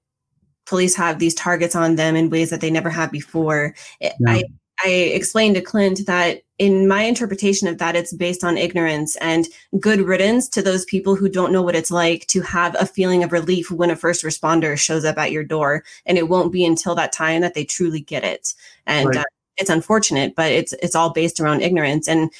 police 0.67 0.97
have 0.97 1.19
these 1.19 1.35
targets 1.35 1.77
on 1.77 1.97
them 1.97 2.17
in 2.17 2.31
ways 2.31 2.51
that 2.51 2.61
they 2.61 2.71
never 2.71 2.91
have 2.91 3.11
before. 3.11 3.75
Yeah. 4.01 4.13
I 4.27 4.45
I 4.85 4.89
explained 4.89 5.55
to 5.55 5.63
Clint 5.63 6.07
that 6.07 6.43
in 6.59 6.89
my 6.89 7.03
interpretation 7.03 7.69
of 7.69 7.79
that, 7.79 7.97
it's 7.97 8.13
based 8.13 8.45
on 8.45 8.59
ignorance 8.59 9.17
and 9.17 9.47
good 9.81 10.01
riddance 10.01 10.49
to 10.51 10.63
those 10.63 10.85
people 10.85 11.15
who 11.15 11.29
don't 11.29 11.53
know 11.53 11.63
what 11.63 11.77
it's 11.77 11.91
like 11.91 12.27
to 12.29 12.43
have 12.43 12.77
a 12.79 12.87
feeling 12.87 13.23
of 13.23 13.33
relief 13.33 13.71
when 13.71 13.91
a 13.91 13.97
first 13.97 14.25
responder 14.25 14.77
shows 14.77 15.05
up 15.05 15.19
at 15.19 15.33
your 15.33 15.45
door. 15.45 15.85
And 16.05 16.19
it 16.19 16.29
won't 16.29 16.53
be 16.53 16.65
until 16.65 16.95
that 16.95 17.13
time 17.13 17.41
that 17.41 17.55
they 17.55 17.65
truly 17.65 18.01
get 18.01 18.25
it. 18.25 18.55
And 18.87 19.09
right. 19.09 19.19
uh, 19.19 19.25
it's 19.57 19.71
unfortunate, 19.71 20.35
but 20.35 20.51
it's 20.53 20.73
it's 20.75 20.95
all 20.95 21.11
based 21.11 21.41
around 21.41 21.63
ignorance. 21.63 22.09
And 22.09 22.31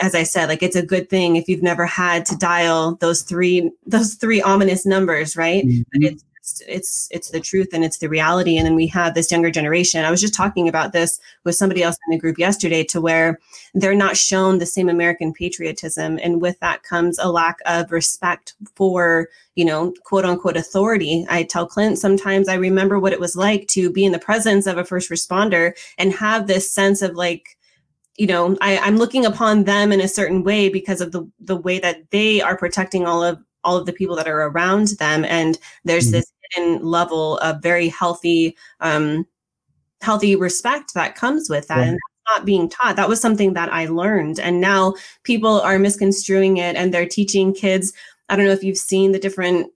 as 0.00 0.14
I 0.14 0.22
said, 0.22 0.48
like 0.48 0.62
it's 0.62 0.76
a 0.76 0.84
good 0.84 1.10
thing 1.10 1.36
if 1.36 1.48
you've 1.48 1.62
never 1.62 1.86
had 1.86 2.24
to 2.26 2.36
dial 2.36 2.96
those 2.96 3.22
three 3.22 3.70
those 3.86 4.14
three 4.14 4.40
ominous 4.42 4.86
numbers, 4.86 5.36
right? 5.36 5.64
Mm-hmm. 5.64 5.82
But 5.92 6.12
it's 6.12 6.24
it's 6.66 7.08
it's 7.10 7.30
the 7.30 7.40
truth 7.40 7.68
and 7.72 7.84
it's 7.84 7.98
the 7.98 8.08
reality. 8.08 8.56
And 8.56 8.66
then 8.66 8.74
we 8.74 8.86
have 8.88 9.14
this 9.14 9.30
younger 9.30 9.50
generation. 9.50 10.04
I 10.04 10.10
was 10.10 10.20
just 10.20 10.34
talking 10.34 10.68
about 10.68 10.92
this 10.92 11.18
with 11.44 11.54
somebody 11.54 11.82
else 11.82 11.96
in 12.06 12.12
the 12.12 12.20
group 12.20 12.38
yesterday, 12.38 12.84
to 12.84 13.00
where 13.00 13.38
they're 13.74 13.94
not 13.94 14.16
shown 14.16 14.58
the 14.58 14.66
same 14.66 14.88
American 14.88 15.32
patriotism, 15.32 16.18
and 16.22 16.40
with 16.40 16.58
that 16.60 16.82
comes 16.82 17.18
a 17.18 17.30
lack 17.30 17.58
of 17.66 17.92
respect 17.92 18.54
for 18.74 19.28
you 19.54 19.64
know 19.64 19.92
quote 20.04 20.24
unquote 20.24 20.56
authority. 20.56 21.26
I 21.28 21.44
tell 21.44 21.66
Clint 21.66 21.98
sometimes 21.98 22.48
I 22.48 22.54
remember 22.54 22.98
what 22.98 23.12
it 23.12 23.20
was 23.20 23.36
like 23.36 23.66
to 23.68 23.90
be 23.90 24.04
in 24.04 24.12
the 24.12 24.18
presence 24.18 24.66
of 24.66 24.78
a 24.78 24.84
first 24.84 25.10
responder 25.10 25.72
and 25.98 26.12
have 26.12 26.46
this 26.46 26.70
sense 26.70 27.02
of 27.02 27.14
like 27.14 27.58
you 28.18 28.26
know 28.26 28.56
I, 28.60 28.78
i'm 28.78 28.96
looking 28.96 29.24
upon 29.24 29.64
them 29.64 29.92
in 29.92 30.00
a 30.00 30.08
certain 30.08 30.42
way 30.42 30.68
because 30.68 31.00
of 31.00 31.12
the 31.12 31.26
the 31.40 31.56
way 31.56 31.78
that 31.78 32.10
they 32.10 32.42
are 32.42 32.56
protecting 32.56 33.06
all 33.06 33.22
of 33.22 33.38
all 33.64 33.76
of 33.76 33.86
the 33.86 33.92
people 33.92 34.16
that 34.16 34.28
are 34.28 34.48
around 34.48 34.88
them 34.98 35.24
and 35.24 35.58
there's 35.84 36.06
mm-hmm. 36.06 36.12
this 36.12 36.32
hidden 36.52 36.84
level 36.84 37.38
of 37.38 37.62
very 37.62 37.88
healthy 37.88 38.56
um 38.80 39.26
healthy 40.00 40.36
respect 40.36 40.94
that 40.94 41.14
comes 41.14 41.48
with 41.50 41.66
that 41.68 41.78
yeah. 41.78 41.84
and 41.84 41.92
that's 41.94 42.38
not 42.38 42.46
being 42.46 42.68
taught. 42.68 42.96
That 42.96 43.08
was 43.08 43.20
something 43.20 43.54
that 43.54 43.72
i 43.72 43.86
learned. 43.86 44.38
And 44.38 44.60
now 44.60 44.94
people 45.22 45.60
are 45.60 45.78
misconstruing 45.78 46.58
it 46.58 46.76
and 46.76 46.92
they're 46.92 47.08
teaching 47.08 47.54
kids 47.54 47.92
I 48.30 48.36
don't 48.36 48.44
know 48.44 48.52
if 48.52 48.62
you've 48.62 48.76
seen 48.76 49.12
the 49.12 49.18
different 49.18 49.72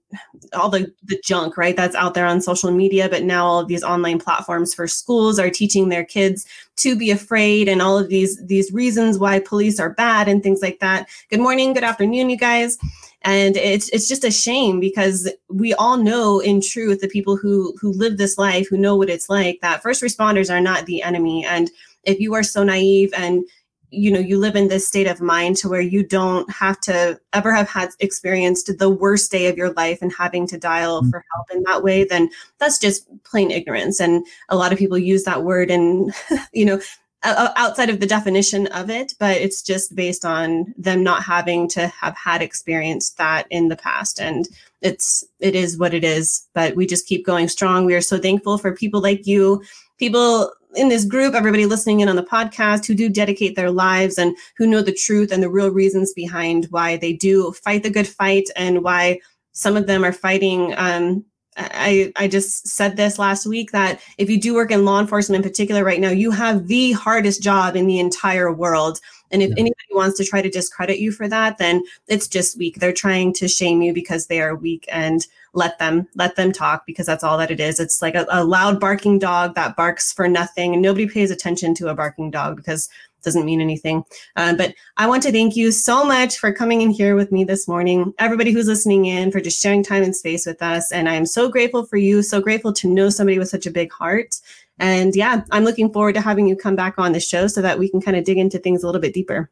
all 0.53 0.69
the 0.69 0.93
the 1.03 1.19
junk 1.23 1.57
right 1.57 1.75
that's 1.75 1.95
out 1.95 2.13
there 2.13 2.27
on 2.27 2.39
social 2.39 2.69
media 2.69 3.09
but 3.09 3.23
now 3.23 3.45
all 3.45 3.59
of 3.59 3.67
these 3.67 3.83
online 3.83 4.19
platforms 4.19 4.75
for 4.75 4.87
schools 4.87 5.39
are 5.39 5.49
teaching 5.49 5.89
their 5.89 6.05
kids 6.05 6.45
to 6.75 6.95
be 6.95 7.09
afraid 7.09 7.67
and 7.67 7.81
all 7.81 7.97
of 7.97 8.09
these 8.09 8.39
these 8.45 8.71
reasons 8.71 9.17
why 9.17 9.39
police 9.39 9.79
are 9.79 9.89
bad 9.95 10.27
and 10.27 10.43
things 10.43 10.61
like 10.61 10.79
that. 10.79 11.09
Good 11.31 11.39
morning 11.39 11.73
good 11.73 11.83
afternoon 11.83 12.29
you 12.29 12.37
guys 12.37 12.77
and 13.23 13.55
it's 13.55 13.89
it's 13.89 14.07
just 14.07 14.23
a 14.23 14.31
shame 14.31 14.79
because 14.79 15.31
we 15.49 15.73
all 15.73 15.97
know 15.97 16.39
in 16.39 16.61
truth 16.61 16.99
the 16.99 17.07
people 17.07 17.37
who 17.37 17.75
who 17.79 17.91
live 17.93 18.17
this 18.17 18.37
life 18.37 18.67
who 18.69 18.77
know 18.77 18.95
what 18.95 19.09
it's 19.09 19.29
like 19.29 19.59
that 19.61 19.81
first 19.81 20.03
responders 20.03 20.53
are 20.53 20.61
not 20.61 20.85
the 20.85 21.01
enemy 21.01 21.45
and 21.45 21.71
if 22.03 22.19
you 22.19 22.33
are 22.33 22.43
so 22.43 22.63
naive 22.63 23.11
and 23.15 23.43
you 23.89 24.11
know 24.11 24.19
you 24.19 24.39
live 24.39 24.55
in 24.55 24.67
this 24.67 24.87
state 24.87 25.07
of 25.07 25.21
mind 25.21 25.55
to 25.55 25.69
where 25.69 25.81
you 25.81 26.05
don't 26.05 26.49
have 26.51 26.79
to 26.81 27.19
ever 27.31 27.53
have 27.53 27.69
had 27.69 27.89
experienced 27.99 28.71
the 28.77 28.89
worst 28.89 29.31
day 29.31 29.47
of 29.47 29.55
your 29.57 29.71
life 29.73 29.99
and 30.01 30.11
having 30.11 30.47
to 30.47 30.57
dial 30.57 31.01
mm-hmm. 31.01 31.11
for 31.11 31.23
help 31.33 31.45
in 31.53 31.63
that 31.63 31.83
way 31.83 32.03
then 32.03 32.29
that's 32.57 32.79
just 32.79 33.07
plain 33.23 33.51
ignorance 33.51 33.99
and 33.99 34.25
a 34.49 34.55
lot 34.55 34.73
of 34.73 34.79
people 34.79 34.97
use 34.97 35.23
that 35.23 35.43
word 35.43 35.69
and 35.69 36.13
you 36.53 36.65
know 36.65 36.81
outside 37.23 37.89
of 37.89 37.99
the 37.99 38.05
definition 38.05 38.67
of 38.67 38.89
it 38.89 39.13
but 39.19 39.37
it's 39.37 39.61
just 39.61 39.95
based 39.95 40.25
on 40.25 40.73
them 40.77 41.03
not 41.03 41.23
having 41.23 41.67
to 41.67 41.87
have 41.87 42.15
had 42.15 42.41
experienced 42.41 43.17
that 43.17 43.47
in 43.49 43.69
the 43.69 43.75
past 43.75 44.19
and 44.19 44.47
it's 44.81 45.23
it 45.39 45.55
is 45.55 45.77
what 45.77 45.93
it 45.93 46.03
is 46.03 46.47
but 46.53 46.75
we 46.75 46.85
just 46.85 47.07
keep 47.07 47.25
going 47.25 47.47
strong 47.47 47.85
we 47.85 47.95
are 47.95 48.01
so 48.01 48.17
thankful 48.17 48.57
for 48.57 48.75
people 48.75 49.01
like 49.01 49.25
you 49.25 49.61
people 49.97 50.51
in 50.75 50.89
this 50.89 51.05
group, 51.05 51.35
everybody 51.35 51.65
listening 51.65 51.99
in 51.99 52.09
on 52.09 52.15
the 52.15 52.23
podcast 52.23 52.85
who 52.85 52.95
do 52.95 53.09
dedicate 53.09 53.55
their 53.55 53.71
lives 53.71 54.17
and 54.17 54.35
who 54.57 54.67
know 54.67 54.81
the 54.81 54.93
truth 54.93 55.31
and 55.31 55.43
the 55.43 55.49
real 55.49 55.69
reasons 55.69 56.13
behind 56.13 56.65
why 56.71 56.97
they 56.97 57.13
do 57.13 57.51
fight 57.53 57.83
the 57.83 57.89
good 57.89 58.07
fight 58.07 58.49
and 58.55 58.83
why 58.83 59.19
some 59.51 59.77
of 59.77 59.87
them 59.87 60.03
are 60.03 60.13
fighting. 60.13 60.73
Um, 60.77 61.25
I, 61.57 62.11
I 62.15 62.27
just 62.27 62.67
said 62.67 62.95
this 62.95 63.19
last 63.19 63.45
week 63.45 63.71
that 63.71 64.01
if 64.17 64.29
you 64.29 64.39
do 64.39 64.53
work 64.53 64.71
in 64.71 64.85
law 64.85 64.99
enforcement 64.99 65.43
in 65.43 65.49
particular 65.49 65.83
right 65.83 65.99
now, 65.99 66.09
you 66.09 66.31
have 66.31 66.67
the 66.67 66.93
hardest 66.93 67.41
job 67.41 67.75
in 67.75 67.87
the 67.87 67.99
entire 67.99 68.51
world. 68.51 68.99
And 69.31 69.41
if 69.41 69.49
yeah. 69.49 69.55
anybody 69.59 69.87
wants 69.91 70.17
to 70.17 70.25
try 70.25 70.41
to 70.41 70.49
discredit 70.49 70.99
you 70.99 71.11
for 71.11 71.27
that, 71.27 71.57
then 71.57 71.83
it's 72.07 72.27
just 72.27 72.57
weak. 72.57 72.79
They're 72.79 72.93
trying 72.93 73.33
to 73.33 73.47
shame 73.47 73.81
you 73.81 73.93
because 73.93 74.27
they 74.27 74.41
are 74.41 74.55
weak. 74.55 74.85
And 74.91 75.25
let 75.53 75.77
them 75.79 76.07
let 76.15 76.35
them 76.35 76.51
talk 76.51 76.85
because 76.85 77.05
that's 77.05 77.23
all 77.23 77.37
that 77.37 77.51
it 77.51 77.59
is 77.59 77.79
it's 77.79 78.01
like 78.01 78.15
a, 78.15 78.25
a 78.31 78.43
loud 78.43 78.79
barking 78.79 79.19
dog 79.19 79.53
that 79.55 79.75
barks 79.75 80.11
for 80.11 80.27
nothing 80.27 80.73
and 80.73 80.81
nobody 80.81 81.07
pays 81.07 81.29
attention 81.29 81.75
to 81.75 81.89
a 81.89 81.95
barking 81.95 82.31
dog 82.31 82.55
because 82.55 82.89
doesn't 83.23 83.45
mean 83.45 83.61
anything. 83.61 84.03
Uh, 84.35 84.55
but 84.55 84.73
i 84.97 85.07
want 85.07 85.23
to 85.23 85.31
thank 85.31 85.55
you 85.55 85.71
so 85.71 86.03
much 86.03 86.37
for 86.37 86.51
coming 86.51 86.81
in 86.81 86.89
here 86.89 87.15
with 87.15 87.31
me 87.31 87.43
this 87.43 87.67
morning. 87.67 88.13
Everybody 88.19 88.51
who's 88.51 88.67
listening 88.67 89.05
in 89.05 89.31
for 89.31 89.39
just 89.39 89.61
sharing 89.61 89.83
time 89.83 90.03
and 90.03 90.15
space 90.15 90.45
with 90.45 90.61
us. 90.61 90.91
And 90.91 91.09
i'm 91.09 91.25
so 91.25 91.49
grateful 91.49 91.85
for 91.85 91.97
you 91.97 92.21
so 92.21 92.41
grateful 92.41 92.73
to 92.73 92.87
know 92.87 93.09
somebody 93.09 93.39
with 93.39 93.49
such 93.49 93.65
a 93.65 93.71
big 93.71 93.91
heart. 93.91 94.35
And 94.79 95.15
yeah 95.15 95.41
i'm 95.51 95.63
looking 95.63 95.91
forward 95.91 96.13
to 96.15 96.21
having 96.21 96.47
you 96.47 96.55
come 96.55 96.75
back 96.75 96.95
on 96.97 97.11
the 97.11 97.19
show 97.19 97.47
so 97.47 97.61
that 97.61 97.79
we 97.79 97.89
can 97.89 98.01
kind 98.01 98.17
of 98.17 98.23
dig 98.23 98.37
into 98.37 98.59
things 98.59 98.83
a 98.83 98.85
little 98.85 99.01
bit 99.01 99.13
deeper. 99.13 99.49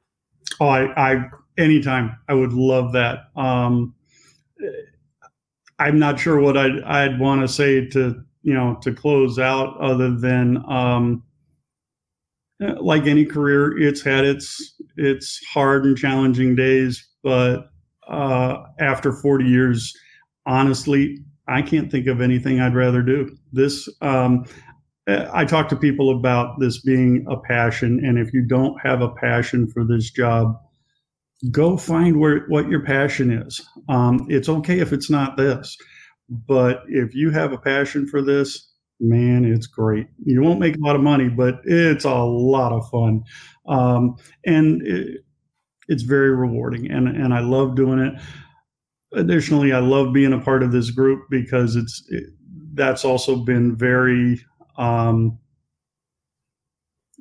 Oh 0.59 0.67
i, 0.67 1.13
I 1.13 1.29
anytime. 1.57 2.15
I 2.27 2.33
would 2.33 2.53
love 2.53 2.93
that. 2.93 3.29
Um 3.35 3.95
I'm 5.81 5.97
not 5.97 6.19
sure 6.19 6.39
what 6.39 6.57
I'd, 6.57 6.83
I'd 6.83 7.19
want 7.19 7.41
to 7.41 7.47
say 7.47 7.87
to 7.87 8.23
you 8.43 8.53
know 8.53 8.77
to 8.81 8.93
close 8.93 9.39
out 9.39 9.77
other 9.79 10.15
than 10.15 10.57
um, 10.69 11.23
like 12.79 13.07
any 13.07 13.25
career, 13.25 13.77
it's 13.77 14.01
had 14.01 14.25
its 14.25 14.75
its 14.97 15.43
hard 15.51 15.85
and 15.85 15.97
challenging 15.97 16.55
days, 16.55 17.07
but 17.23 17.71
uh, 18.07 18.57
after 18.79 19.13
40 19.13 19.45
years, 19.45 19.93
honestly, 20.45 21.17
I 21.47 21.61
can't 21.61 21.91
think 21.91 22.07
of 22.07 22.21
anything 22.21 22.59
I'd 22.59 22.75
rather 22.75 23.01
do. 23.01 23.35
This 23.51 23.89
um, 24.01 24.45
I 25.07 25.45
talk 25.45 25.69
to 25.69 25.75
people 25.75 26.15
about 26.15 26.59
this 26.59 26.81
being 26.81 27.25
a 27.29 27.37
passion, 27.37 28.03
and 28.05 28.19
if 28.19 28.33
you 28.33 28.43
don't 28.43 28.79
have 28.81 29.01
a 29.01 29.09
passion 29.09 29.67
for 29.67 29.83
this 29.83 30.11
job, 30.11 30.55
go 31.49 31.77
find 31.77 32.19
where 32.19 32.45
what 32.47 32.69
your 32.69 32.83
passion 32.83 33.31
is. 33.31 33.61
Um, 33.89 34.27
it's 34.29 34.49
okay 34.49 34.79
if 34.79 34.93
it's 34.93 35.09
not 35.09 35.37
this, 35.37 35.75
but 36.29 36.83
if 36.87 37.15
you 37.15 37.31
have 37.31 37.51
a 37.51 37.57
passion 37.57 38.07
for 38.07 38.21
this, 38.21 38.70
man, 39.01 39.43
it's 39.43 39.67
great. 39.67 40.07
You 40.23 40.41
won't 40.41 40.59
make 40.59 40.75
a 40.75 40.79
lot 40.79 40.95
of 40.95 41.01
money, 41.01 41.27
but 41.27 41.61
it's 41.65 42.05
a 42.05 42.13
lot 42.13 42.71
of 42.71 42.87
fun, 42.89 43.23
um, 43.67 44.15
and 44.45 44.85
it, 44.85 45.25
it's 45.87 46.03
very 46.03 46.29
rewarding. 46.29 46.89
And 46.89 47.07
and 47.07 47.33
I 47.33 47.39
love 47.41 47.75
doing 47.75 47.99
it. 47.99 48.13
Additionally, 49.13 49.73
I 49.73 49.79
love 49.79 50.13
being 50.13 50.33
a 50.33 50.39
part 50.39 50.63
of 50.63 50.71
this 50.71 50.91
group 50.91 51.23
because 51.29 51.75
it's 51.75 52.03
it, 52.09 52.25
that's 52.73 53.03
also 53.03 53.35
been 53.35 53.75
very 53.75 54.39
um, 54.77 55.37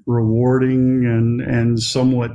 rewarding 0.07 1.07
and 1.07 1.41
and 1.41 1.81
somewhat 1.81 2.33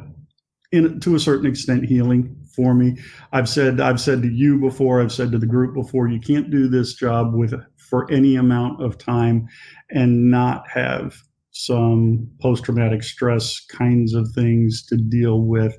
in 0.72 1.00
to 1.00 1.16
a 1.16 1.20
certain 1.20 1.50
extent 1.50 1.86
healing 1.86 2.36
for 2.56 2.74
me. 2.74 2.98
I've 3.32 3.50
said 3.50 3.80
I've 3.80 4.02
said 4.02 4.22
to 4.24 4.30
you 4.30 4.60
before, 4.60 5.02
I've 5.02 5.12
said 5.12 5.32
to 5.32 5.38
the 5.38 5.46
group 5.46 5.74
before, 5.74 6.08
you 6.08 6.20
can't 6.20 6.50
do 6.50 6.68
this 6.68 6.94
job 6.94 7.34
with 7.34 7.54
for 7.86 8.10
any 8.12 8.36
amount 8.36 8.84
of 8.84 8.98
time 8.98 9.48
and 9.92 10.30
not 10.30 10.68
have 10.70 11.16
some 11.52 12.30
post 12.42 12.66
traumatic 12.66 13.04
stress 13.04 13.66
kinds 13.68 14.14
of 14.14 14.30
things 14.34 14.86
to 14.86 14.98
deal 14.98 15.42
with 15.42 15.76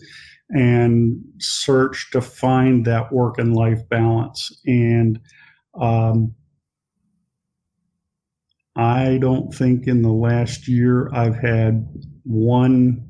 and 0.50 1.20
search 1.38 2.10
to 2.12 2.20
find 2.20 2.84
that 2.84 3.12
work 3.12 3.38
and 3.38 3.54
life 3.54 3.86
balance 3.88 4.60
and 4.66 5.20
um, 5.80 6.34
I 8.76 9.18
don't 9.20 9.52
think 9.54 9.86
in 9.86 10.02
the 10.02 10.12
last 10.12 10.68
year 10.68 11.10
I've 11.14 11.36
had 11.36 11.86
one 12.24 13.08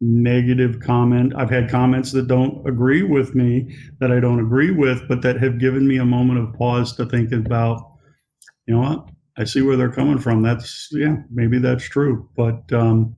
negative 0.00 0.80
comment. 0.80 1.32
I've 1.36 1.50
had 1.50 1.70
comments 1.70 2.10
that 2.12 2.26
don't 2.26 2.66
agree 2.66 3.02
with 3.02 3.34
me, 3.34 3.76
that 4.00 4.10
I 4.10 4.18
don't 4.18 4.40
agree 4.40 4.72
with, 4.72 5.06
but 5.08 5.22
that 5.22 5.40
have 5.40 5.58
given 5.58 5.86
me 5.86 5.98
a 5.98 6.04
moment 6.04 6.40
of 6.40 6.52
pause 6.54 6.96
to 6.96 7.06
think 7.06 7.32
about, 7.32 7.91
you 8.66 8.74
know 8.74 8.80
what? 8.80 9.08
I 9.38 9.44
see 9.44 9.62
where 9.62 9.76
they're 9.76 9.92
coming 9.92 10.18
from. 10.18 10.42
That's, 10.42 10.88
yeah, 10.92 11.16
maybe 11.30 11.58
that's 11.58 11.84
true. 11.84 12.28
But, 12.36 12.70
um, 12.72 13.16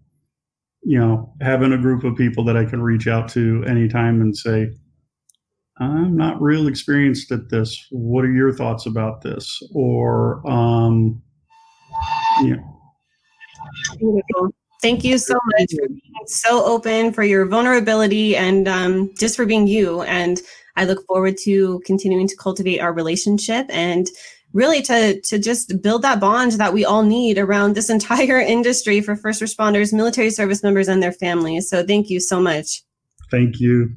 you 0.82 0.98
know, 0.98 1.32
having 1.40 1.72
a 1.72 1.78
group 1.78 2.04
of 2.04 2.16
people 2.16 2.44
that 2.44 2.56
I 2.56 2.64
can 2.64 2.82
reach 2.82 3.08
out 3.08 3.28
to 3.30 3.64
anytime 3.66 4.20
and 4.20 4.36
say, 4.36 4.68
I'm 5.78 6.16
not 6.16 6.40
real 6.40 6.68
experienced 6.68 7.32
at 7.32 7.48
this. 7.50 7.86
What 7.90 8.24
are 8.24 8.32
your 8.32 8.52
thoughts 8.52 8.86
about 8.86 9.22
this? 9.22 9.60
Or, 9.74 10.40
um, 10.48 11.20
know, 12.42 12.80
Beautiful. 13.98 14.54
Thank 14.82 15.02
you 15.02 15.18
so 15.18 15.34
much 15.58 15.70
for 15.70 15.88
being 15.88 16.26
so 16.26 16.64
open, 16.64 17.12
for 17.12 17.24
your 17.24 17.46
vulnerability, 17.46 18.36
and 18.36 18.68
um, 18.68 19.10
just 19.18 19.34
for 19.34 19.46
being 19.46 19.66
you. 19.66 20.02
And 20.02 20.40
I 20.76 20.84
look 20.84 21.06
forward 21.06 21.36
to 21.44 21.80
continuing 21.86 22.28
to 22.28 22.36
cultivate 22.36 22.80
our 22.80 22.92
relationship 22.92 23.66
and 23.70 24.06
really 24.54 24.80
to 24.82 25.20
to 25.20 25.38
just 25.38 25.82
build 25.82 26.00
that 26.02 26.20
bond 26.20 26.52
that 26.52 26.72
we 26.72 26.84
all 26.84 27.02
need 27.02 27.36
around 27.36 27.74
this 27.74 27.90
entire 27.98 28.40
industry 28.40 29.02
for 29.02 29.14
first 29.14 29.42
responders, 29.42 29.92
military 29.92 30.30
service 30.30 30.62
members, 30.62 30.88
and 30.88 31.02
their 31.02 31.12
families. 31.12 31.68
So 31.68 31.84
thank 31.84 32.08
you 32.08 32.20
so 32.20 32.40
much. 32.40 32.82
Thank 33.30 33.60
you. 33.60 33.96